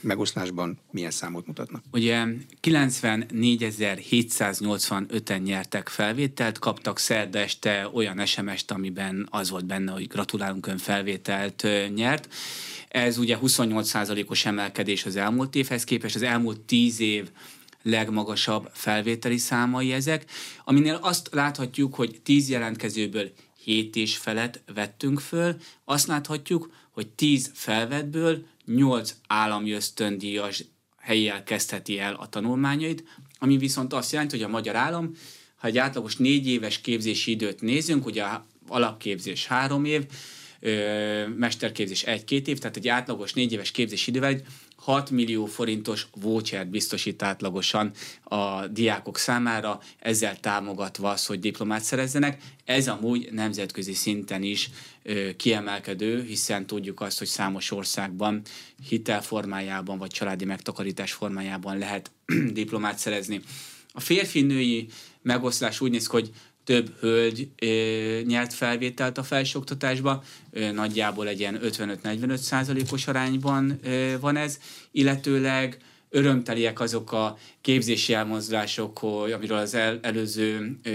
[0.00, 1.82] megoszlásban milyen számot mutatnak?
[1.92, 2.24] Ugye
[2.62, 10.78] 94.785-en nyertek felvételt, kaptak szerda este olyan SMS-t, amiben az volt benne, hogy gratulálunk ön
[10.78, 12.34] felvételt nyert.
[12.88, 17.30] Ez ugye 28%-os emelkedés az elmúlt évhez képest, az elmúlt 10 év
[17.82, 20.24] legmagasabb felvételi számai ezek,
[20.64, 23.32] aminél azt láthatjuk, hogy 10 jelentkezőből
[23.64, 30.64] 7 és felett vettünk föl, azt láthatjuk, hogy 10 felvetből 8 állami ösztöndíjas
[30.98, 33.04] helyjel kezdheti el a tanulmányait,
[33.38, 35.10] ami viszont azt jelenti, hogy a magyar állam,
[35.56, 38.24] ha egy átlagos négy éves képzési időt nézünk, ugye
[38.68, 40.04] alapképzés három év,
[41.36, 44.40] mesterképzés egy-két év, tehát egy átlagos négy éves képzési idővel
[44.82, 47.90] 6 millió forintos vouchert biztosít átlagosan
[48.22, 52.42] a diákok számára, ezzel támogatva az, hogy diplomát szerezzenek.
[52.64, 54.70] Ez amúgy nemzetközi szinten is
[55.02, 58.42] ö, kiemelkedő, hiszen tudjuk azt, hogy számos országban
[58.88, 62.10] hitel formájában vagy családi megtakarítás formájában lehet
[62.52, 63.40] diplomát szerezni.
[63.92, 64.88] A férfi-női
[65.22, 66.30] megoszlás úgy néz ki, hogy
[66.64, 74.14] több hölgy ö, nyert felvételt a felsőoktatásba, ö, nagyjából egy ilyen 55-45 százalékos arányban ö,
[74.20, 74.58] van ez,
[74.90, 75.78] illetőleg
[76.10, 80.90] örömteliek azok a képzési elmozdulások, hogy, amiről az el, előző ö,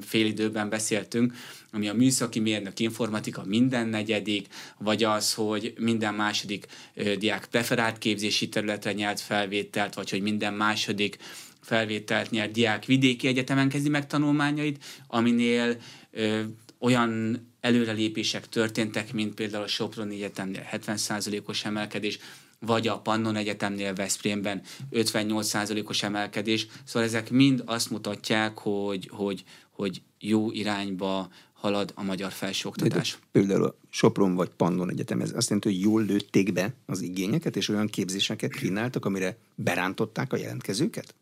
[0.00, 1.34] fél időben beszéltünk,
[1.72, 4.46] ami a műszaki mérnök informatika minden negyedik,
[4.78, 10.54] vagy az, hogy minden második ö, diák preferált képzési területre nyert felvételt, vagy hogy minden
[10.54, 11.18] második
[11.60, 15.76] felvételt nyert diák vidéki egyetemen kezdi meg tanulmányait, aminél
[16.10, 16.42] ö,
[16.78, 22.18] olyan előrelépések történtek, mint például a Soproni Egyetemnél 70%-os emelkedés,
[22.58, 26.66] vagy a Pannon Egyetemnél Veszprémben 58%-os emelkedés.
[26.84, 33.18] Szóval ezek mind azt mutatják, hogy, hogy, hogy jó irányba halad a magyar felsőoktatás.
[33.32, 37.56] Például a Sopron vagy Pannon Egyetem, ez azt jelenti, hogy jól lőtték be az igényeket,
[37.56, 41.14] és olyan képzéseket kínáltak, amire berántották a jelentkezőket?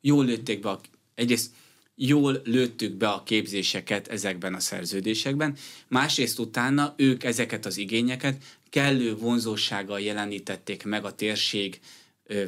[0.00, 0.80] Jól lőtték be a,
[1.14, 1.50] egyrészt
[1.94, 5.56] jól lőttük be a képzéseket ezekben a szerződésekben,
[5.88, 11.80] másrészt utána ők ezeket az igényeket kellő vonzósággal jelenítették meg a térség
[12.24, 12.44] ö,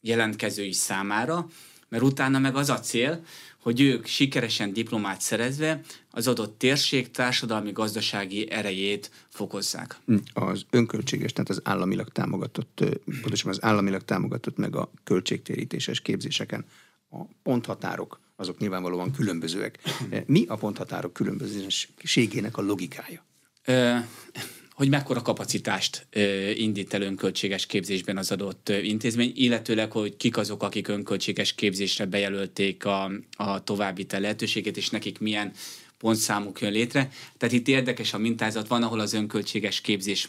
[0.00, 1.48] jelentkezői számára,
[1.88, 3.24] mert utána meg az a cél,
[3.62, 9.96] hogy ők sikeresen diplomát szerezve az adott térség társadalmi gazdasági erejét fokozzák.
[10.32, 12.84] Az önköltséges, tehát az államilag támogatott,
[13.22, 16.64] pontosan az államilag támogatott meg a költségtérítéses képzéseken
[17.10, 19.78] a ponthatárok, azok nyilvánvalóan különbözőek.
[20.26, 23.24] Mi a ponthatárok különbözőségének a logikája?
[24.78, 26.06] Hogy mekkora kapacitást
[26.54, 32.84] indít el önköltséges képzésben az adott intézmény, illetőleg, hogy kik azok, akik önköltséges képzésre bejelölték
[32.84, 35.52] a, a további lehetőségét, és nekik milyen
[35.98, 37.10] pontszámuk jön létre.
[37.36, 40.28] Tehát itt érdekes a mintázat, van, ahol az önköltséges képzés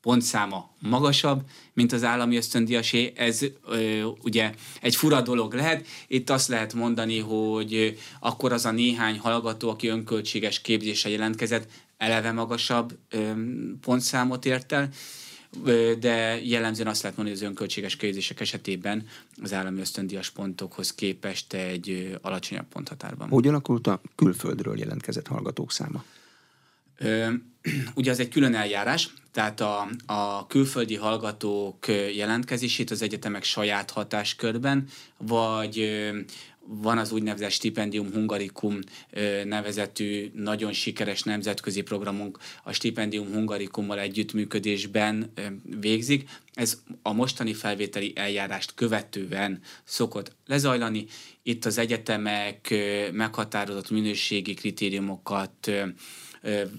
[0.00, 3.12] pontszáma magasabb, mint az állami ösztöndíjasé.
[3.16, 5.86] Ez ö, ugye egy fura dolog lehet.
[6.08, 12.32] Itt azt lehet mondani, hogy akkor az a néhány hallgató, aki önköltséges képzésre jelentkezett, eleve
[12.32, 13.32] magasabb ö,
[13.80, 14.88] pontszámot ért el,
[15.98, 19.06] de jellemzően azt lehet mondani, hogy az önköltséges képzések esetében
[19.42, 23.28] az állami ösztöndíjas pontokhoz képest egy alacsonyabb ponthatárban.
[23.28, 26.04] Hogy alakult a külföldről jelentkezett hallgatók száma?
[27.94, 34.88] Ugye az egy külön eljárás, tehát a, a külföldi hallgatók jelentkezését az egyetemek saját hatáskörben,
[35.16, 36.00] vagy
[36.70, 38.78] van az úgynevezett Stipendium Hungarikum
[39.44, 45.32] nevezetű nagyon sikeres nemzetközi programunk, a Stipendium Hungarikummal együttműködésben
[45.80, 46.28] végzik.
[46.52, 51.06] Ez a mostani felvételi eljárást követően szokott lezajlani.
[51.42, 52.74] Itt az egyetemek
[53.12, 55.70] meghatározott minőségi kritériumokat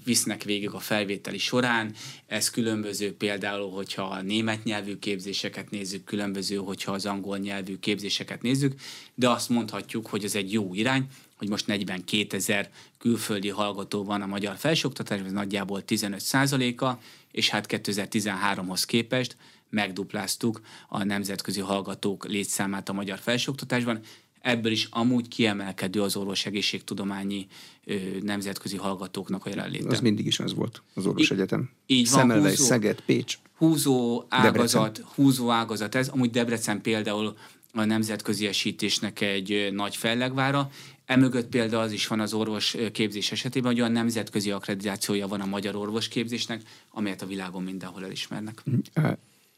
[0.04, 1.94] visznek végig a felvételi során.
[2.26, 8.42] Ez különböző például, hogyha a német nyelvű képzéseket nézzük, különböző, hogyha az angol nyelvű képzéseket
[8.42, 8.74] nézzük,
[9.14, 11.06] de azt mondhatjuk, hogy ez egy jó irány,
[11.36, 17.48] hogy most 42 ezer külföldi hallgató van a magyar felsőoktatásban, ez nagyjából 15 százaléka, és
[17.48, 19.36] hát 2013-hoz képest
[19.70, 24.00] megdupláztuk a nemzetközi hallgatók létszámát a magyar felsőoktatásban,
[24.40, 27.46] Ebből is amúgy kiemelkedő az orvos egészségtudományi
[27.84, 29.88] ö, nemzetközi hallgatóknak a jelenléte.
[29.88, 31.70] Az mindig is az volt, az orvos I, egyetem.
[31.86, 33.38] Így van, Szemelvej, Szeged, Pécs.
[33.56, 35.06] Húzó ágazat, Debrecen.
[35.14, 36.08] húzó ágazat ez.
[36.08, 37.36] Amúgy Debrecen például
[37.72, 40.70] a nemzetközi esítésnek egy nagy fellegvára.
[41.04, 45.46] Emögött például az is van az orvos képzés esetében, hogy olyan nemzetközi akkreditációja van a
[45.46, 48.62] magyar orvosképzésnek, amelyet a világon mindenhol elismernek.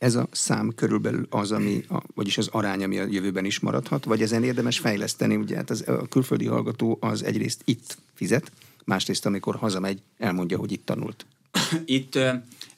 [0.03, 4.05] Ez a szám körülbelül az, ami, a, vagyis az arány, ami a jövőben is maradhat,
[4.05, 8.53] vagy ezen érdemes fejleszteni, ugye hát az, a külföldi hallgató az egyrészt itt fizet,
[8.85, 11.27] másrészt amikor hazamegy, elmondja, hogy itt tanult.
[11.85, 12.19] Itt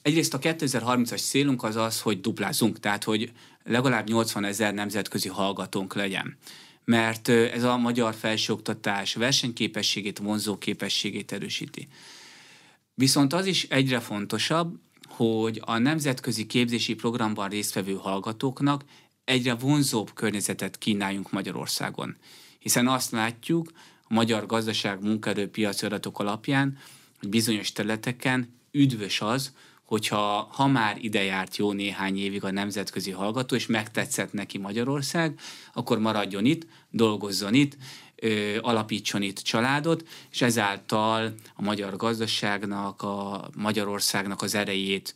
[0.03, 3.33] egyrészt a 2030-as célunk az az, hogy duplázunk, tehát hogy
[3.63, 6.37] legalább 80 ezer nemzetközi hallgatónk legyen
[6.87, 11.89] mert ez a magyar felsőoktatás versenyképességét, vonzóképességét erősíti.
[12.95, 14.77] Viszont az is egyre fontosabb,
[15.17, 18.85] hogy a nemzetközi képzési programban résztvevő hallgatóknak
[19.25, 22.17] egyre vonzóbb környezetet kínáljunk Magyarországon.
[22.59, 23.73] Hiszen azt látjuk
[24.03, 26.79] a magyar gazdaság munkaerőpiaci adatok alapján,
[27.21, 29.53] hogy bizonyos területeken üdvös az,
[29.85, 35.39] hogyha ha már ide járt jó néhány évig a nemzetközi hallgató, és megtetszett neki Magyarország,
[35.73, 37.77] akkor maradjon itt, dolgozzon itt,
[38.61, 45.15] alapítson itt családot, és ezáltal a magyar gazdaságnak, a Magyarországnak az erejét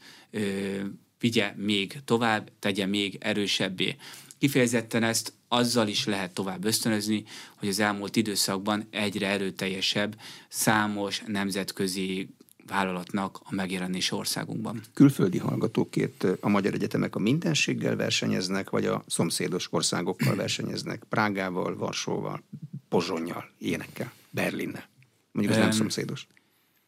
[1.18, 3.96] vigye még tovább, tegye még erősebbé.
[4.38, 7.24] Kifejezetten ezt azzal is lehet tovább ösztönözni,
[7.56, 10.16] hogy az elmúlt időszakban egyre erőteljesebb
[10.48, 12.28] számos nemzetközi
[12.66, 14.80] vállalatnak a megjelenése országunkban.
[14.94, 21.02] Külföldi hallgatókért a magyar egyetemek a mindenséggel versenyeznek, vagy a szomszédos országokkal versenyeznek?
[21.08, 22.42] Prágával, Varsóval,
[22.88, 24.88] Pozsonyjal, ilyenekkel, Berlinnel.
[25.32, 26.26] Mondjuk ez um, nem szomszédos.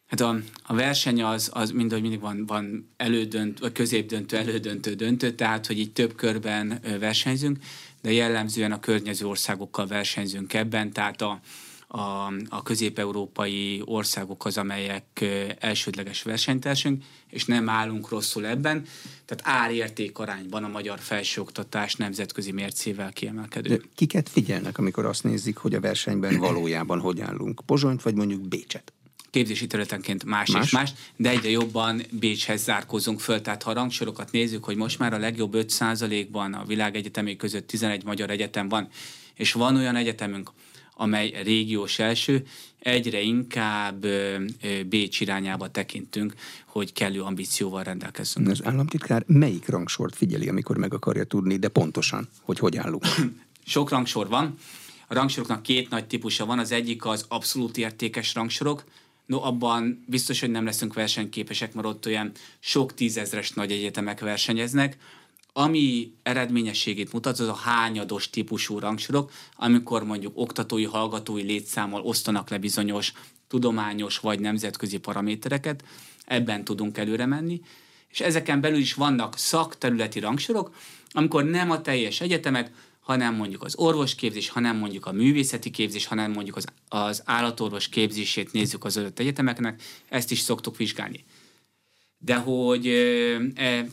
[0.07, 4.95] Hát a, a verseny az, az mind, hogy mindig van, van elődönt, vagy középdöntő, elődöntő,
[4.95, 7.59] döntő, tehát hogy így több körben versenyzünk,
[8.03, 11.41] de jellemzően a környező országokkal versenyzünk ebben, tehát a,
[11.93, 15.25] a, a közép-európai országok az, amelyek
[15.59, 18.85] elsődleges versenytársunk, és nem állunk rosszul ebben.
[19.25, 23.69] Tehát árérték arányban a magyar felsőoktatás nemzetközi mércével kiemelkedő.
[23.69, 27.61] De kiket figyelnek, amikor azt nézik, hogy a versenyben valójában hogy állunk?
[27.67, 28.93] Pozsonyt vagy mondjuk Bécset?
[29.31, 33.41] képzési területenként más, más és más, de egyre jobban Bécshez zárkózunk föl.
[33.41, 38.05] Tehát ha a rangsorokat nézzük, hogy most már a legjobb 5%-ban a világegyetemé között 11
[38.05, 38.89] magyar egyetem van,
[39.35, 40.51] és van olyan egyetemünk,
[41.01, 42.47] amely régiós első,
[42.79, 44.07] egyre inkább
[44.87, 46.35] Bécs irányába tekintünk,
[46.67, 48.49] hogy kellő ambícióval rendelkezzünk.
[48.49, 53.05] Az államtitkár melyik rangsort figyeli, amikor meg akarja tudni, de pontosan, hogy hogy állunk?
[53.67, 54.57] Sok rangsor van.
[55.07, 56.59] A rangsoroknak két nagy típusa van.
[56.59, 58.85] Az egyik az abszolút értékes rangsorok,
[59.27, 64.97] No, abban biztos, hogy nem leszünk versenyképesek, mert ott olyan sok tízezres nagy egyetemek versenyeznek.
[65.53, 72.59] Ami eredményességét mutat, az a hányados típusú rangsorok, amikor mondjuk oktatói, hallgatói létszámmal osztanak le
[72.59, 73.13] bizonyos
[73.49, 75.85] tudományos vagy nemzetközi paramétereket,
[76.25, 77.61] ebben tudunk előre menni,
[78.09, 80.75] és ezeken belül is vannak szakterületi rangsorok,
[81.11, 86.31] amikor nem a teljes egyetemet, hanem mondjuk az orvosképzés, hanem mondjuk a művészeti képzés, hanem
[86.33, 91.25] mondjuk az, az állatorvos képzését nézzük az adott egyetemeknek, ezt is szoktuk vizsgálni.
[92.19, 92.87] De hogy
[93.55, 93.87] e,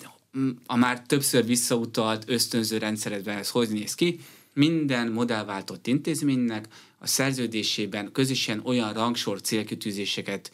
[0.65, 4.19] a már többször visszautalt ösztönző rendszeredben ez hogy néz ki,
[4.53, 6.67] minden modellváltott intézménynek
[6.99, 10.51] a szerződésében közösen olyan rangsor célkitűzéseket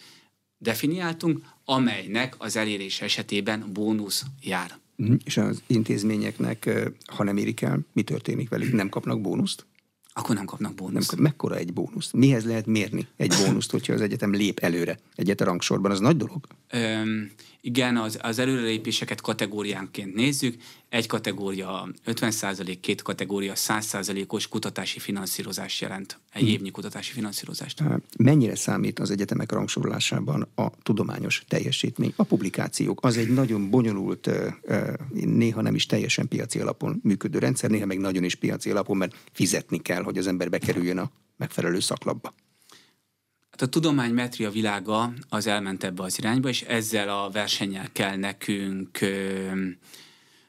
[0.58, 4.80] definiáltunk, amelynek az elérés esetében bónusz jár.
[4.96, 5.14] Mhm.
[5.24, 6.70] És az intézményeknek,
[7.06, 8.74] ha nem érik el, mi történik velük?
[8.74, 9.66] Nem kapnak bónuszt?
[10.14, 11.12] Akkor nem kapnak bónuszt.
[11.12, 12.12] Nem, mekkora egy bónusz?
[12.12, 15.92] Mihez lehet mérni egy bónuszt, hogyha az egyetem lép előre egyet a rangsorban?
[15.92, 16.48] Az nagy dolog?
[16.70, 17.32] Öm,
[17.66, 20.56] igen, az, az előrelépéseket kategóriánként nézzük.
[20.90, 26.20] Egy kategória 50%, két kategória 100%-os kutatási finanszírozást jelent.
[26.34, 26.52] Egy hmm.
[26.52, 27.84] évnyi kutatási finanszírozást.
[28.18, 32.14] Mennyire számít az egyetemek rangsorolásában a tudományos teljesítmény?
[32.16, 34.30] A publikációk az egy nagyon bonyolult,
[35.12, 39.16] néha nem is teljesen piaci alapon működő rendszer, néha meg nagyon is piaci alapon, mert
[39.32, 42.34] fizetni kell, hogy az ember bekerüljön a megfelelő szaklapba.
[43.54, 49.00] Hát a tudománymetria világa az elment ebbe az irányba, és ezzel a versennyel kell nekünk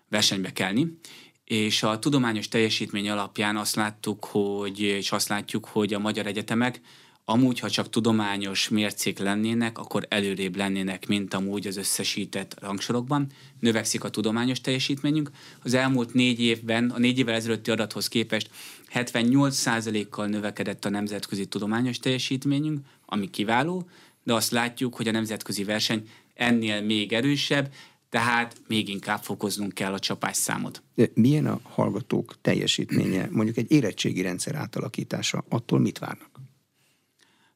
[0.08, 0.98] versenybe kelni.
[1.44, 6.80] És a tudományos teljesítmény alapján azt láttuk, hogy, és azt látjuk, hogy a magyar egyetemek
[7.24, 13.26] amúgy, ha csak tudományos mércék lennének, akkor előrébb lennének, mint amúgy az összesített rangsorokban.
[13.60, 15.30] Növekszik a tudományos teljesítményünk.
[15.62, 18.50] Az elmúlt négy évben, a négy évvel ezelőtti adathoz képest
[18.94, 23.88] 78%-kal növekedett a nemzetközi tudományos teljesítményünk, ami kiváló,
[24.22, 27.72] de azt látjuk, hogy a nemzetközi verseny ennél még erősebb,
[28.08, 30.82] tehát még inkább fokoznunk kell a csapásszámot.
[30.94, 36.40] De milyen a hallgatók teljesítménye, mondjuk egy érettségi rendszer átalakítása, attól mit várnak?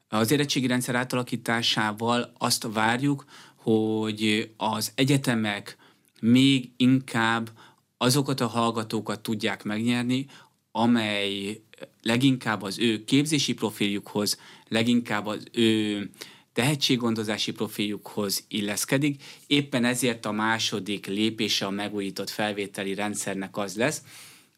[0.08, 3.24] Az érettségi rendszer átalakításával azt várjuk,
[3.54, 5.76] hogy az egyetemek
[6.20, 7.50] még inkább
[7.96, 10.26] azokat a hallgatókat tudják megnyerni,
[10.78, 11.60] amely
[12.02, 16.10] leginkább az ő képzési profiljukhoz, leginkább az ő
[16.52, 19.22] tehetséggondozási profiljukhoz illeszkedik.
[19.46, 24.02] Éppen ezért a második lépése a megújított felvételi rendszernek az lesz,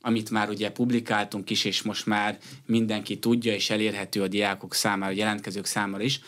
[0.00, 5.12] amit már ugye publikáltunk is, és most már mindenki tudja, és elérhető a diákok számára,
[5.12, 6.20] a jelentkezők számára is,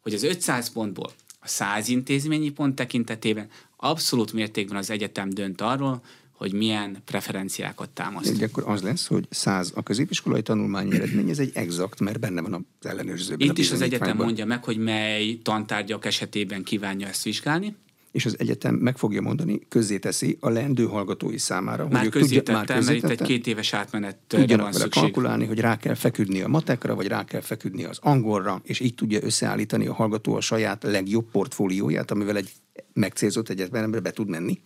[0.00, 6.02] hogy az 500 pontból a 100 intézményi pont tekintetében abszolút mértékben az egyetem dönt arról,
[6.40, 8.38] hogy milyen preferenciákat támaszt.
[8.38, 12.40] De akkor az lesz, hogy 100 a középiskolai tanulmányi eredmény, ez egy exakt, mert benne
[12.40, 13.48] van az ellenőrzőben.
[13.48, 17.76] Itt is az egyetem mondja meg, hogy mely tantárgyak esetében kívánja ezt vizsgálni
[18.10, 21.88] és az egyetem meg fogja mondani, közzéteszi a leendő hallgatói számára.
[21.88, 25.02] Már hogy tudja, már mert itt egy két éves átmenet Tudjanak van vele szükség.
[25.02, 28.94] kalkulálni, hogy rá kell feküdni a matekra, vagy rá kell feküdni az angolra, és így
[28.94, 32.52] tudja összeállítani a hallgató a saját legjobb portfólióját, amivel egy
[32.92, 34.60] megcélzott egyetemre be tud menni.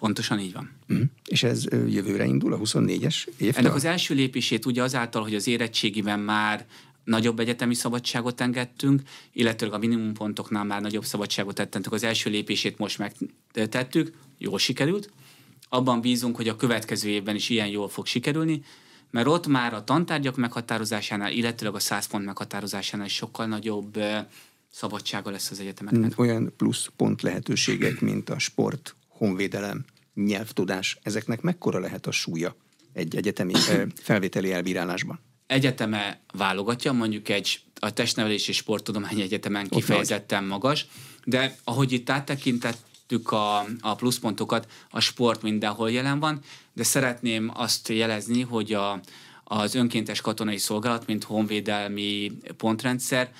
[0.00, 0.70] Pontosan így van.
[0.92, 1.02] Mm.
[1.26, 3.64] És ez jövőre indul, a 24-es évtől?
[3.64, 6.66] Ennek az első lépését ugye azáltal, hogy az érettségiben már
[7.04, 11.92] nagyobb egyetemi szabadságot engedtünk, illetőleg a minimumpontoknál már nagyobb szabadságot tettünk.
[11.92, 15.10] Az első lépését most megtettük, jól sikerült.
[15.68, 18.62] Abban bízunk, hogy a következő évben is ilyen jól fog sikerülni,
[19.10, 23.98] mert ott már a tantárgyak meghatározásánál, illetőleg a 100 pont meghatározásánál sokkal nagyobb
[24.70, 26.18] szabadsága lesz az egyetemeknek.
[26.18, 32.56] Olyan plusz pont lehetőségek, mint a sport, honvédelem, nyelvtudás, ezeknek mekkora lehet a súlya
[32.92, 33.52] egy egyetemi
[33.94, 35.20] felvételi elbírálásban?
[35.50, 40.86] egyeteme válogatja, mondjuk egy a testnevelés és sporttudományi egyetemen kifejezetten magas,
[41.24, 46.40] de ahogy itt áttekintettük a, a pluszpontokat, a sport mindenhol jelen van,
[46.72, 49.00] de szeretném azt jelezni, hogy a,
[49.44, 53.32] az önkéntes katonai szolgálat, mint honvédelmi pontrendszer,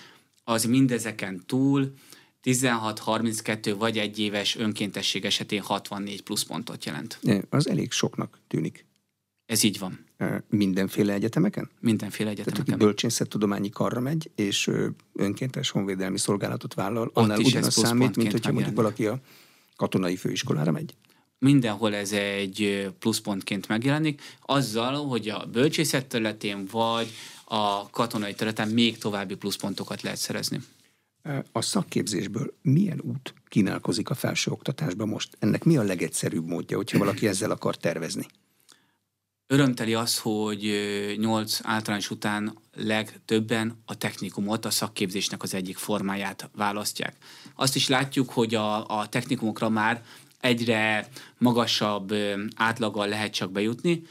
[0.44, 1.92] az mindezeken túl
[2.42, 7.20] 16-32 vagy egy éves önkéntesség esetén 64 pluszpontot jelent.
[7.48, 8.86] Az elég soknak tűnik.
[9.46, 10.04] Ez így van.
[10.48, 11.70] Mindenféle egyetemeken?
[11.80, 12.64] Mindenféle egyetemeken.
[12.64, 14.70] Tehát, aki bölcsészettudományi karra megy, és
[15.14, 19.20] önkéntes honvédelmi szolgálatot vállal, annál ugyanaz számít, mint hogyha mondjuk valaki a
[19.76, 20.94] katonai főiskolára megy?
[21.38, 27.12] Mindenhol ez egy pluszpontként megjelenik, azzal, hogy a bölcsészet területén vagy
[27.44, 30.60] a katonai területen még további pluszpontokat lehet szerezni.
[31.52, 35.36] A szakképzésből milyen út kínálkozik a felsőoktatásban most?
[35.38, 38.26] Ennek mi a legegyszerűbb módja, hogyha valaki ezzel akar tervezni?
[39.46, 40.72] Örömteli az, hogy
[41.16, 47.16] nyolc általános után legtöbben a technikumot, a szakképzésnek az egyik formáját választják.
[47.54, 50.04] Azt is látjuk, hogy a, a technikumokra már
[50.40, 51.08] egyre
[51.38, 52.14] magasabb
[52.56, 54.02] átlaggal lehet csak bejutni,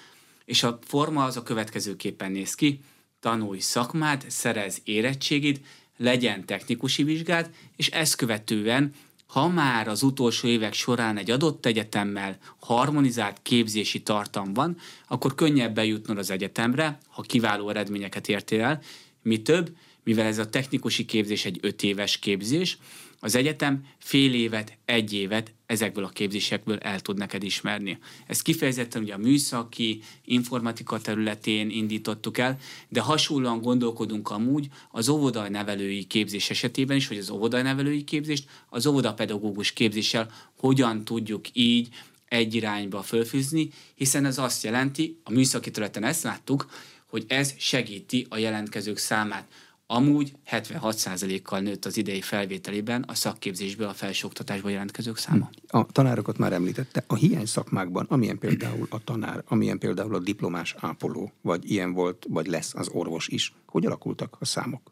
[0.46, 2.82] és a forma az a következőképpen néz ki.
[3.20, 5.66] Tanulj szakmát, szerez érettségit,
[6.00, 8.94] legyen technikusi vizsgát, és ezt követően
[9.30, 14.78] ha már az utolsó évek során egy adott egyetemmel harmonizált képzési tartam van,
[15.08, 18.82] akkor könnyebb bejutnod az egyetemre, ha kiváló eredményeket értél el,
[19.22, 22.78] mi több, mivel ez a technikusi képzés egy öt éves képzés,
[23.20, 27.98] az egyetem fél évet, egy évet ezekből a képzésekből el tud neked ismerni.
[28.28, 32.58] Ezt kifejezetten ugye a műszaki, informatika területén indítottuk el,
[32.90, 38.50] de hasonlóan gondolkodunk amúgy az óvodai nevelői képzés esetében is, hogy az óvodai nevelői képzést
[38.70, 41.90] az óvodapedagógus képzéssel hogyan tudjuk így
[42.28, 46.70] egy irányba fölfűzni, hiszen ez azt jelenti, a műszaki területen ezt láttuk,
[47.10, 49.48] hogy ez segíti a jelentkezők számát.
[49.92, 55.50] Amúgy 76%-kal nőtt az idei felvételében a szakképzésből a felsőoktatásba jelentkezők száma.
[55.68, 57.04] A tanárokat már említette.
[57.08, 62.26] A hiány szakmákban, amilyen például a tanár, amilyen például a diplomás ápoló, vagy ilyen volt,
[62.30, 64.92] vagy lesz az orvos is, hogy alakultak a számok?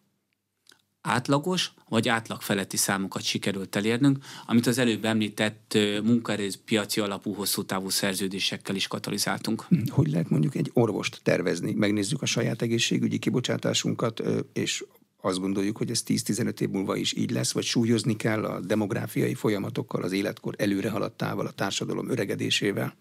[1.07, 7.89] Átlagos vagy átlag feletti számokat sikerült elérnünk, amit az előbb említett munkaerőpiaci alapú hosszú távú
[7.89, 9.65] szerződésekkel is katalizáltunk.
[9.69, 11.73] Hm, hogy lehet mondjuk egy orvost tervezni?
[11.73, 14.83] Megnézzük a saját egészségügyi kibocsátásunkat, és
[15.21, 19.33] azt gondoljuk, hogy ez 10-15 év múlva is így lesz, vagy súlyozni kell a demográfiai
[19.33, 22.95] folyamatokkal, az életkor előre haladtával, a társadalom öregedésével?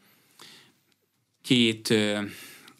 [1.42, 1.94] Két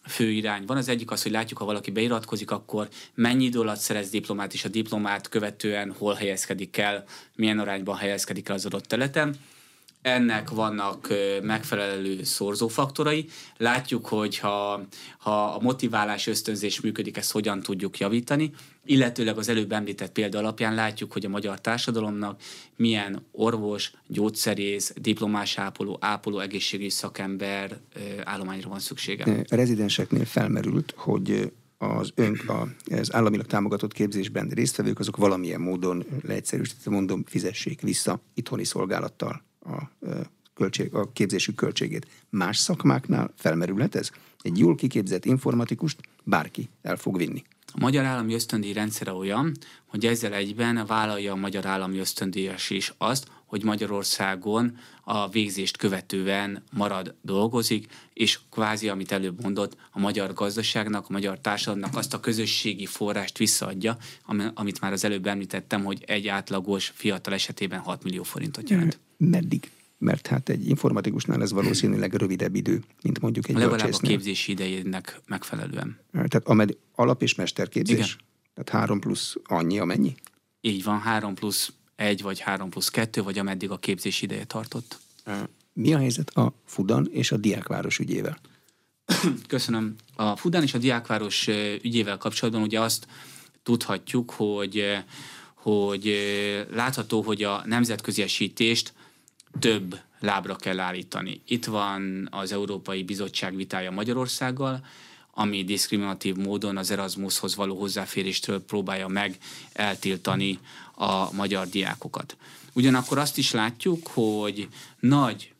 [0.07, 0.77] fő irány van.
[0.77, 4.65] Az egyik az, hogy látjuk, ha valaki beiratkozik, akkor mennyi idő alatt szerez diplomát, és
[4.65, 7.03] a diplomát követően hol helyezkedik el,
[7.35, 9.35] milyen arányban helyezkedik el az adott területen
[10.07, 11.07] ennek vannak
[11.41, 13.25] megfelelő szorzófaktorai.
[13.57, 14.81] Látjuk, hogy ha,
[15.17, 18.51] ha a motiválás ösztönzés működik, ezt hogyan tudjuk javítani,
[18.85, 22.41] illetőleg az előbb említett példa alapján látjuk, hogy a magyar társadalomnak
[22.75, 27.77] milyen orvos, gyógyszerész, diplomás ápoló, ápoló, egészségügyi szakember
[28.23, 29.23] állományra van szüksége.
[29.49, 32.39] A rezidenseknél felmerült, hogy az, ön,
[32.85, 39.91] az államilag támogatott képzésben résztvevők, azok valamilyen módon leegyszerűsítve mondom, fizessék vissza itthoni szolgálattal a,
[40.53, 42.07] költség, a képzésük költségét.
[42.29, 44.09] Más szakmáknál felmerülhet ez?
[44.41, 47.43] Egy jól kiképzett informatikust bárki el fog vinni.
[47.73, 49.51] A magyar állami ösztöndíj rendszere olyan,
[49.85, 56.63] hogy ezzel egyben vállalja a magyar állami ösztöndíjas is azt, hogy Magyarországon a végzést követően
[56.71, 62.19] marad, dolgozik, és kvázi, amit előbb mondott, a magyar gazdaságnak, a magyar társadalomnak azt a
[62.19, 63.97] közösségi forrást visszaadja,
[64.53, 68.99] amit már az előbb említettem, hogy egy átlagos fiatal esetében 6 millió forintot jelent.
[69.17, 69.71] Meddig?
[69.97, 75.21] Mert hát egy informatikusnál ez valószínűleg rövidebb idő, mint mondjuk egy Legalább a képzési idejének
[75.25, 75.99] megfelelően.
[76.11, 77.95] Tehát amed alap- és mesterképzés?
[77.95, 78.09] Igen.
[78.53, 80.15] Tehát három plusz annyi, amennyi?
[80.61, 84.99] Így van, három plusz egy vagy három plusz kettő, vagy ameddig a képzés ideje tartott.
[85.73, 88.39] Mi a helyzet a Fudan és a Diákváros ügyével?
[89.47, 89.95] Köszönöm.
[90.15, 91.47] A Fudan és a Diákváros
[91.81, 93.07] ügyével kapcsolatban ugye azt
[93.63, 94.83] tudhatjuk, hogy,
[95.53, 96.15] hogy
[96.71, 98.93] látható, hogy a nemzetközi esítést
[99.59, 101.41] több lábra kell állítani.
[101.45, 104.85] Itt van az Európai Bizottság vitája Magyarországgal,
[105.31, 109.37] ami diszkriminatív módon az Erasmushoz való hozzáféréstől próbálja meg
[109.73, 110.59] eltiltani
[110.95, 112.37] a magyar diákokat.
[112.73, 114.67] Ugyanakkor azt is látjuk, hogy
[114.99, 115.53] nagy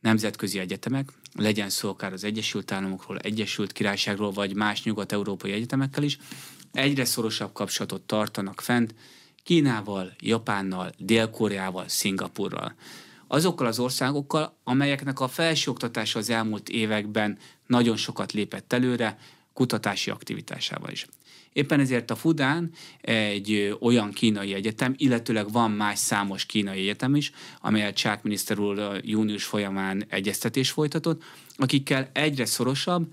[0.00, 6.18] nemzetközi egyetemek, legyen szó akár az Egyesült Államokról, Egyesült Királyságról, vagy más nyugat-európai egyetemekkel is,
[6.72, 8.94] egyre szorosabb kapcsolatot tartanak fent
[9.42, 12.74] Kínával, Japánnal, Dél-Koreával, Szingapurral.
[13.26, 19.18] Azokkal az országokkal, amelyeknek a felsőoktatása az elmúlt években nagyon sokat lépett előre,
[19.52, 21.06] kutatási aktivitásával is.
[21.52, 22.70] Éppen ezért a Fudán
[23.00, 29.00] egy olyan kínai egyetem, illetőleg van más számos kínai egyetem is, amelyet Csák miniszter úr
[29.04, 31.22] június folyamán egyeztetés folytatott,
[31.56, 33.12] akikkel egyre szorosabb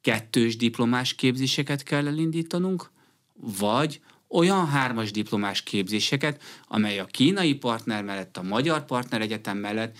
[0.00, 2.90] kettős diplomás képzéseket kell elindítanunk,
[3.58, 9.96] vagy olyan hármas diplomás képzéseket, amely a kínai partner mellett, a magyar partner egyetem mellett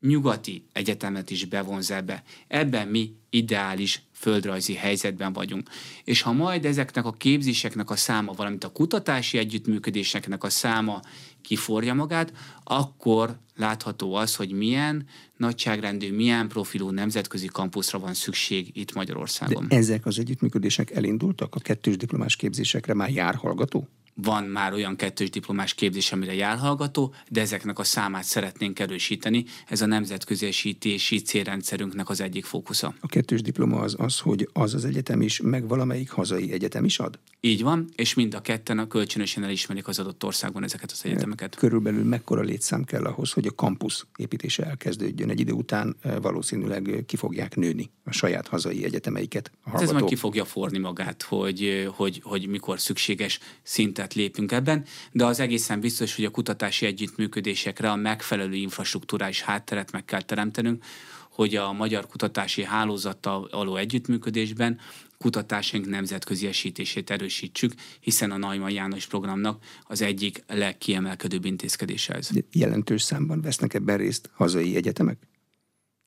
[0.00, 2.22] nyugati egyetemet is bevonz ebbe.
[2.48, 5.68] Ebben mi ideális földrajzi helyzetben vagyunk.
[6.04, 11.00] És ha majd ezeknek a képzéseknek a száma, valamint a kutatási együttműködéseknek a száma
[11.42, 12.32] kiforja magát,
[12.64, 19.68] akkor látható az, hogy milyen nagyságrendű, milyen profilú nemzetközi kampuszra van szükség itt Magyarországon.
[19.68, 21.54] De ezek az együttműködések elindultak?
[21.54, 23.88] A kettős diplomás képzésekre már jár hallgató?
[24.14, 29.44] Van már olyan kettős diplomás képzés, amire jár hallgató, de ezeknek a számát szeretnénk erősíteni.
[29.68, 32.94] Ez a nemzetközésítési célrendszerünknek az egyik fókusza.
[33.00, 36.98] A kettős diploma az az, hogy az az egyetem is, meg valamelyik hazai egyetem is
[36.98, 37.18] ad?
[37.40, 41.54] Így van, és mind a ketten a kölcsönösen elismerik az adott országban ezeket az egyetemeket.
[41.54, 45.30] Körülbelül mekkora létszám kell ahhoz, hogy a kampusz építése elkezdődjön?
[45.30, 49.50] Egy idő után eh, valószínűleg ki fogják nőni a saját hazai egyetemeiket.
[49.74, 54.84] Ez majd ki fogja forni magát, hogy, hogy, hogy mikor szükséges szinte szintet lépünk ebben,
[55.12, 60.84] de az egészen biztos, hogy a kutatási együttműködésekre a megfelelő infrastruktúrális hátteret meg kell teremtenünk,
[61.30, 64.78] hogy a magyar kutatási hálózattal való együttműködésben
[65.18, 72.28] kutatásaink nemzetközi esítését erősítsük, hiszen a Naima János programnak az egyik legkiemelkedőbb intézkedése ez.
[72.52, 75.18] Jelentős számban vesznek ebben részt hazai egyetemek?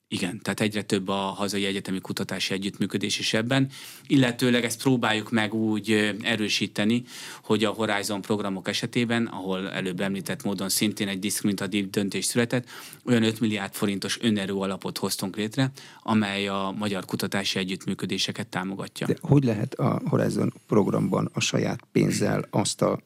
[0.08, 3.70] Igen, tehát egyre több a hazai egyetemi kutatási együttműködés is ebben,
[4.06, 7.02] illetőleg ezt próbáljuk meg úgy erősíteni,
[7.42, 12.68] hogy a Horizon programok esetében, ahol előbb említett módon szintén egy diszkriminatív döntés született,
[13.04, 15.70] olyan 5 milliárd forintos önerő alapot hoztunk létre,
[16.02, 19.06] amely a magyar kutatási együttműködéseket támogatja.
[19.06, 23.00] De hogy lehet a Horizon programban a saját pénzzel azt a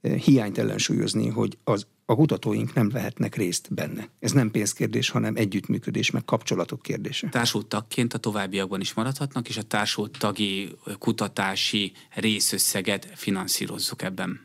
[0.00, 4.08] hiányt ellensúlyozni, hogy az a kutatóink nem vehetnek részt benne.
[4.18, 7.28] Ez nem pénzkérdés, hanem együttműködés, meg kapcsolatok kérdése.
[7.28, 14.40] Társult tagként a továbbiakban is maradhatnak, és a társult tagi kutatási részösszeget finanszírozzuk ebben.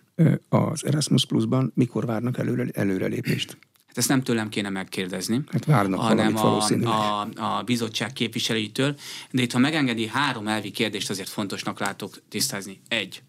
[0.50, 3.58] Az Erasmus Plus-ban mikor várnak előre, előrelépést?
[3.88, 8.96] Hát ezt nem tőlem kéne megkérdezni, hát várnak hanem a, a, a bizottság képviselőitől.
[9.32, 12.82] De itt, ha megengedi, három elvi kérdést azért fontosnak látok tisztázni.
[12.88, 13.24] Egy.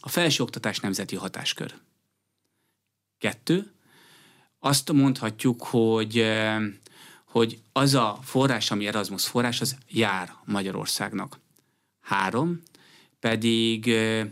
[0.00, 1.74] A felsőoktatás nemzeti hatáskör.
[3.18, 3.70] Kettő,
[4.58, 6.62] azt mondhatjuk, hogy, eh,
[7.24, 11.40] hogy az a forrás, ami Erasmus forrás, az jár Magyarországnak.
[12.00, 12.62] Három,
[13.20, 14.26] pedig eh,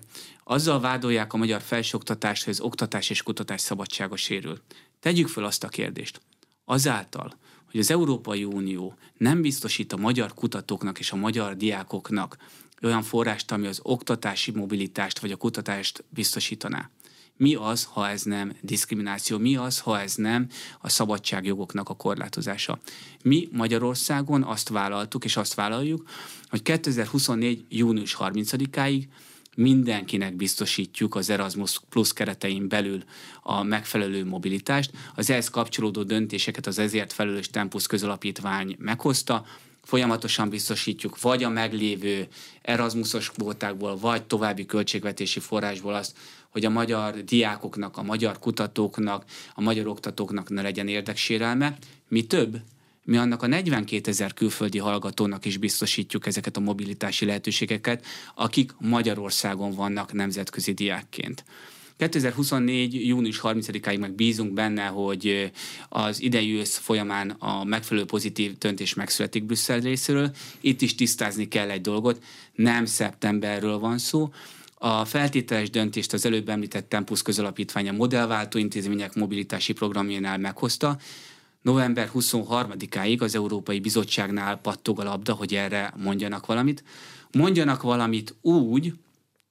[0.44, 4.60] azzal vádolják a magyar felsőoktatást, hogy az oktatás és kutatás szabadsága sérül.
[5.00, 6.20] Tegyük föl azt a kérdést.
[6.64, 7.36] Azáltal,
[7.70, 12.36] hogy az Európai Unió nem biztosít a magyar kutatóknak és a magyar diákoknak
[12.82, 16.90] olyan forrást, ami az oktatási mobilitást vagy a kutatást biztosítaná
[17.36, 19.38] mi az, ha ez nem diszkrimináció?
[19.38, 20.48] Mi az, ha ez nem
[20.80, 22.78] a szabadságjogoknak a korlátozása?
[23.22, 26.08] Mi Magyarországon azt vállaltuk, és azt vállaljuk,
[26.48, 27.64] hogy 2024.
[27.68, 29.04] június 30-áig
[29.56, 33.02] mindenkinek biztosítjuk az Erasmus Plus keretein belül
[33.42, 34.90] a megfelelő mobilitást.
[35.14, 39.44] Az ehhez kapcsolódó döntéseket az ezért felelős Tempus közalapítvány meghozta,
[39.82, 42.28] folyamatosan biztosítjuk vagy a meglévő
[42.62, 46.16] Erasmusos kvótákból, vagy további költségvetési forrásból azt,
[46.54, 49.24] hogy a magyar diákoknak, a magyar kutatóknak,
[49.54, 51.78] a magyar oktatóknak ne legyen érdeksérelme.
[52.08, 52.60] Mi több,
[53.04, 59.74] mi annak a 42 ezer külföldi hallgatónak is biztosítjuk ezeket a mobilitási lehetőségeket, akik Magyarországon
[59.74, 61.44] vannak nemzetközi diákként.
[61.96, 63.06] 2024.
[63.06, 65.52] június 30-áig meg bízunk benne, hogy
[65.88, 70.30] az idei ősz folyamán a megfelelő pozitív döntés megszületik Brüsszel részéről.
[70.60, 72.22] Itt is tisztázni kell egy dolgot,
[72.54, 74.32] nem szeptemberről van szó,
[74.74, 80.96] a feltételes döntést az előbb említett Tempus közalapítvány a modellváltó intézmények mobilitási programjánál meghozta.
[81.62, 86.84] November 23-áig az Európai Bizottságnál pattog a labda, hogy erre mondjanak valamit.
[87.32, 88.92] Mondjanak valamit úgy,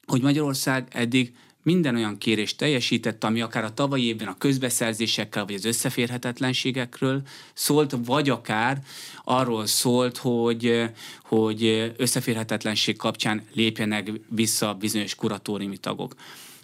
[0.05, 5.55] hogy Magyarország eddig minden olyan kérést teljesített, ami akár a tavalyi évben a közbeszerzésekkel vagy
[5.55, 7.21] az összeférhetetlenségekről
[7.53, 8.81] szólt, vagy akár
[9.23, 10.83] arról szólt, hogy,
[11.23, 16.15] hogy összeférhetetlenség kapcsán lépjenek vissza bizonyos kuratóriumi tagok.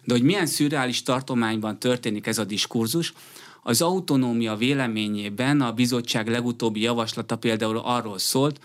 [0.04, 3.14] De hogy milyen szürreális tartományban történik ez a diskurzus,
[3.64, 8.60] az autonómia véleményében a bizottság legutóbbi javaslata például arról szólt,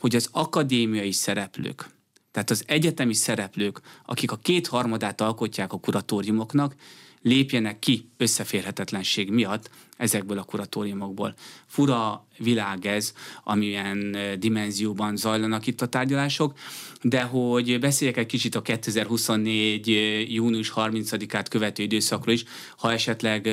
[0.00, 1.88] hogy az akadémiai szereplők,
[2.36, 6.74] tehát az egyetemi szereplők, akik a kétharmadát alkotják a kuratóriumoknak,
[7.22, 11.34] lépjenek ki összeférhetetlenség miatt ezekből a kuratóriumokból.
[11.66, 13.12] Fura világ ez,
[13.44, 16.52] amilyen dimenzióban zajlanak itt a tárgyalások,
[17.02, 20.26] de hogy beszéljek egy kicsit a 2024.
[20.28, 22.44] június 30-át követő időszakról is,
[22.76, 23.46] ha esetleg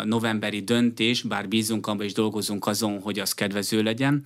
[0.00, 4.22] a novemberi döntés, bár bízunk abban és dolgozunk azon, hogy az kedvező legyen,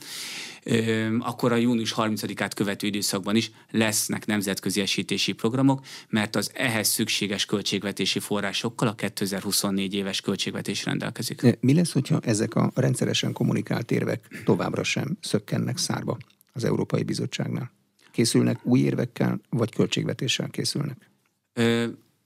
[1.18, 7.44] akkor a június 30-át követő időszakban is lesznek nemzetközi esítési programok, mert az ehhez szükséges
[7.44, 11.58] költségvetési forrásokkal a 2024 éves költségvetés rendelkezik.
[11.60, 13.32] Mi lesz, hogyha ezek a rendszeresen
[13.72, 16.16] kommunikált érvek továbbra sem szökkennek szárba
[16.52, 17.70] az Európai Bizottságnál?
[18.10, 21.10] Készülnek új érvekkel, vagy költségvetéssel készülnek?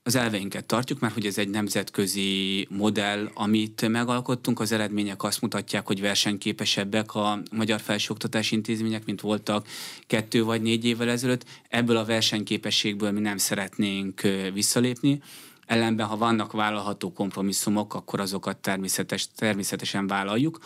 [0.03, 5.87] az elveinket tartjuk, mert hogy ez egy nemzetközi modell, amit megalkottunk, az eredmények azt mutatják,
[5.87, 9.67] hogy versenyképesebbek a magyar felsőoktatási intézmények, mint voltak
[10.07, 11.45] kettő vagy négy évvel ezelőtt.
[11.69, 14.21] Ebből a versenyképességből mi nem szeretnénk
[14.53, 15.21] visszalépni.
[15.65, 20.59] Ellenben, ha vannak vállalható kompromisszumok, akkor azokat természetes, természetesen vállaljuk.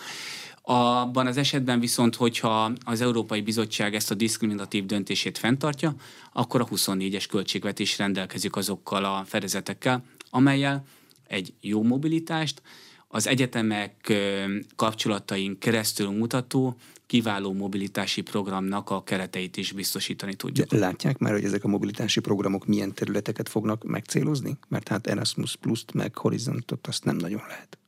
[0.74, 5.96] Abban az esetben viszont, hogyha az Európai Bizottság ezt a diszkriminatív döntését fenntartja,
[6.34, 10.84] akkor a 24-es költségvetés rendelkezik azokkal a fedezetekkel, amelyel
[11.28, 12.62] egy jó mobilitást,
[13.08, 14.14] az egyetemek
[14.76, 20.68] kapcsolataink keresztül mutató kiváló mobilitási programnak a kereteit is biztosítani tudjuk.
[20.68, 24.58] De látják már, hogy ezek a mobilitási programok milyen területeket fognak megcélozni?
[24.68, 27.80] Mert hát Erasmus Plus-t meg Horizontot azt nem nagyon lehet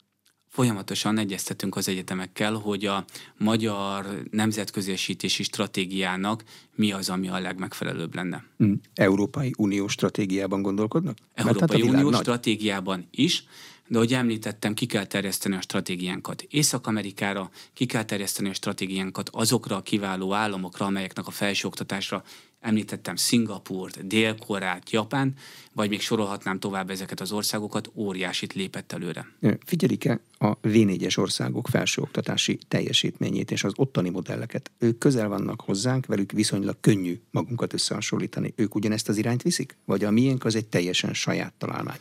[0.53, 3.05] Folyamatosan egyeztetünk az egyetemekkel, hogy a
[3.37, 6.43] magyar nemzetközésítési stratégiának
[6.75, 8.43] mi az, ami a legmegfelelőbb lenne.
[8.57, 8.81] Hmm.
[8.93, 11.17] Európai Unió stratégiában gondolkodnak?
[11.33, 12.21] Európai hát Unió nagy.
[12.21, 13.45] stratégiában is,
[13.87, 19.75] de ahogy említettem, ki kell terjeszteni a stratégiánkat Észak-Amerikára, ki kell terjeszteni a stratégiánkat azokra
[19.75, 22.23] a kiváló államokra, amelyeknek a felsőoktatásra
[22.63, 25.33] említettem Szingapurt, Dél-Koreát, Japán,
[25.73, 29.27] vagy még sorolhatnám tovább ezeket az országokat, óriásit lépett előre.
[29.65, 34.71] Figyelik-e a V4-es országok felsőoktatási teljesítményét és az ottani modelleket?
[34.77, 38.53] Ők közel vannak hozzánk, velük viszonylag könnyű magunkat összehasonlítani.
[38.55, 39.77] Ők ugyanezt az irányt viszik?
[39.85, 41.99] Vagy a miénk az egy teljesen saját találmány?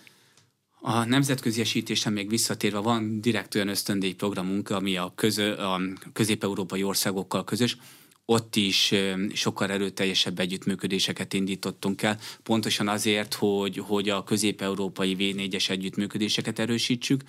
[0.85, 5.81] A nemzetközi esítésen még visszatérve van direkt olyan ösztöndíj programunk, ami a, közö, a
[6.13, 7.77] közép-európai országokkal közös,
[8.25, 8.95] ott is
[9.33, 17.23] sokkal erőteljesebb együttműködéseket indítottunk el, pontosan azért, hogy, hogy a közép-európai V4-es együttműködéseket erősítsük,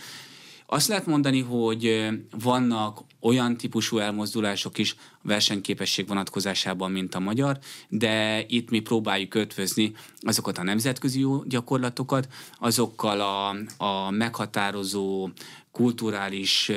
[0.66, 7.60] azt lehet mondani, hogy vannak olyan típusú elmozdulások is versenyképesség vonatkozásában, mint a magyar,
[7.90, 12.28] de itt mi próbáljuk ötvözni azokat a nemzetközi gyakorlatokat,
[12.60, 13.50] azokkal a,
[13.86, 15.30] a meghatározó
[15.74, 16.72] kulturális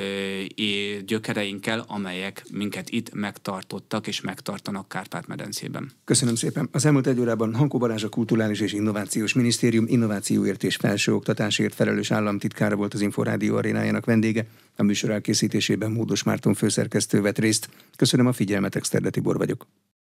[1.05, 5.91] gyökereinkkel, amelyek minket itt megtartottak és megtartanak Kárpát-medencében.
[6.03, 6.69] Köszönöm szépen.
[6.71, 12.11] Az elmúlt egy órában Hankó Balázs a Kulturális és Innovációs Minisztérium innovációért és felsőoktatásért felelős
[12.11, 14.47] államtitkára volt az Inforádió arénájának vendége.
[14.79, 17.69] A műsor elkészítésében Módos Márton főszerkesztő vett részt.
[17.95, 19.67] Köszönöm a figyelmet, Exterde Tibor vagyok.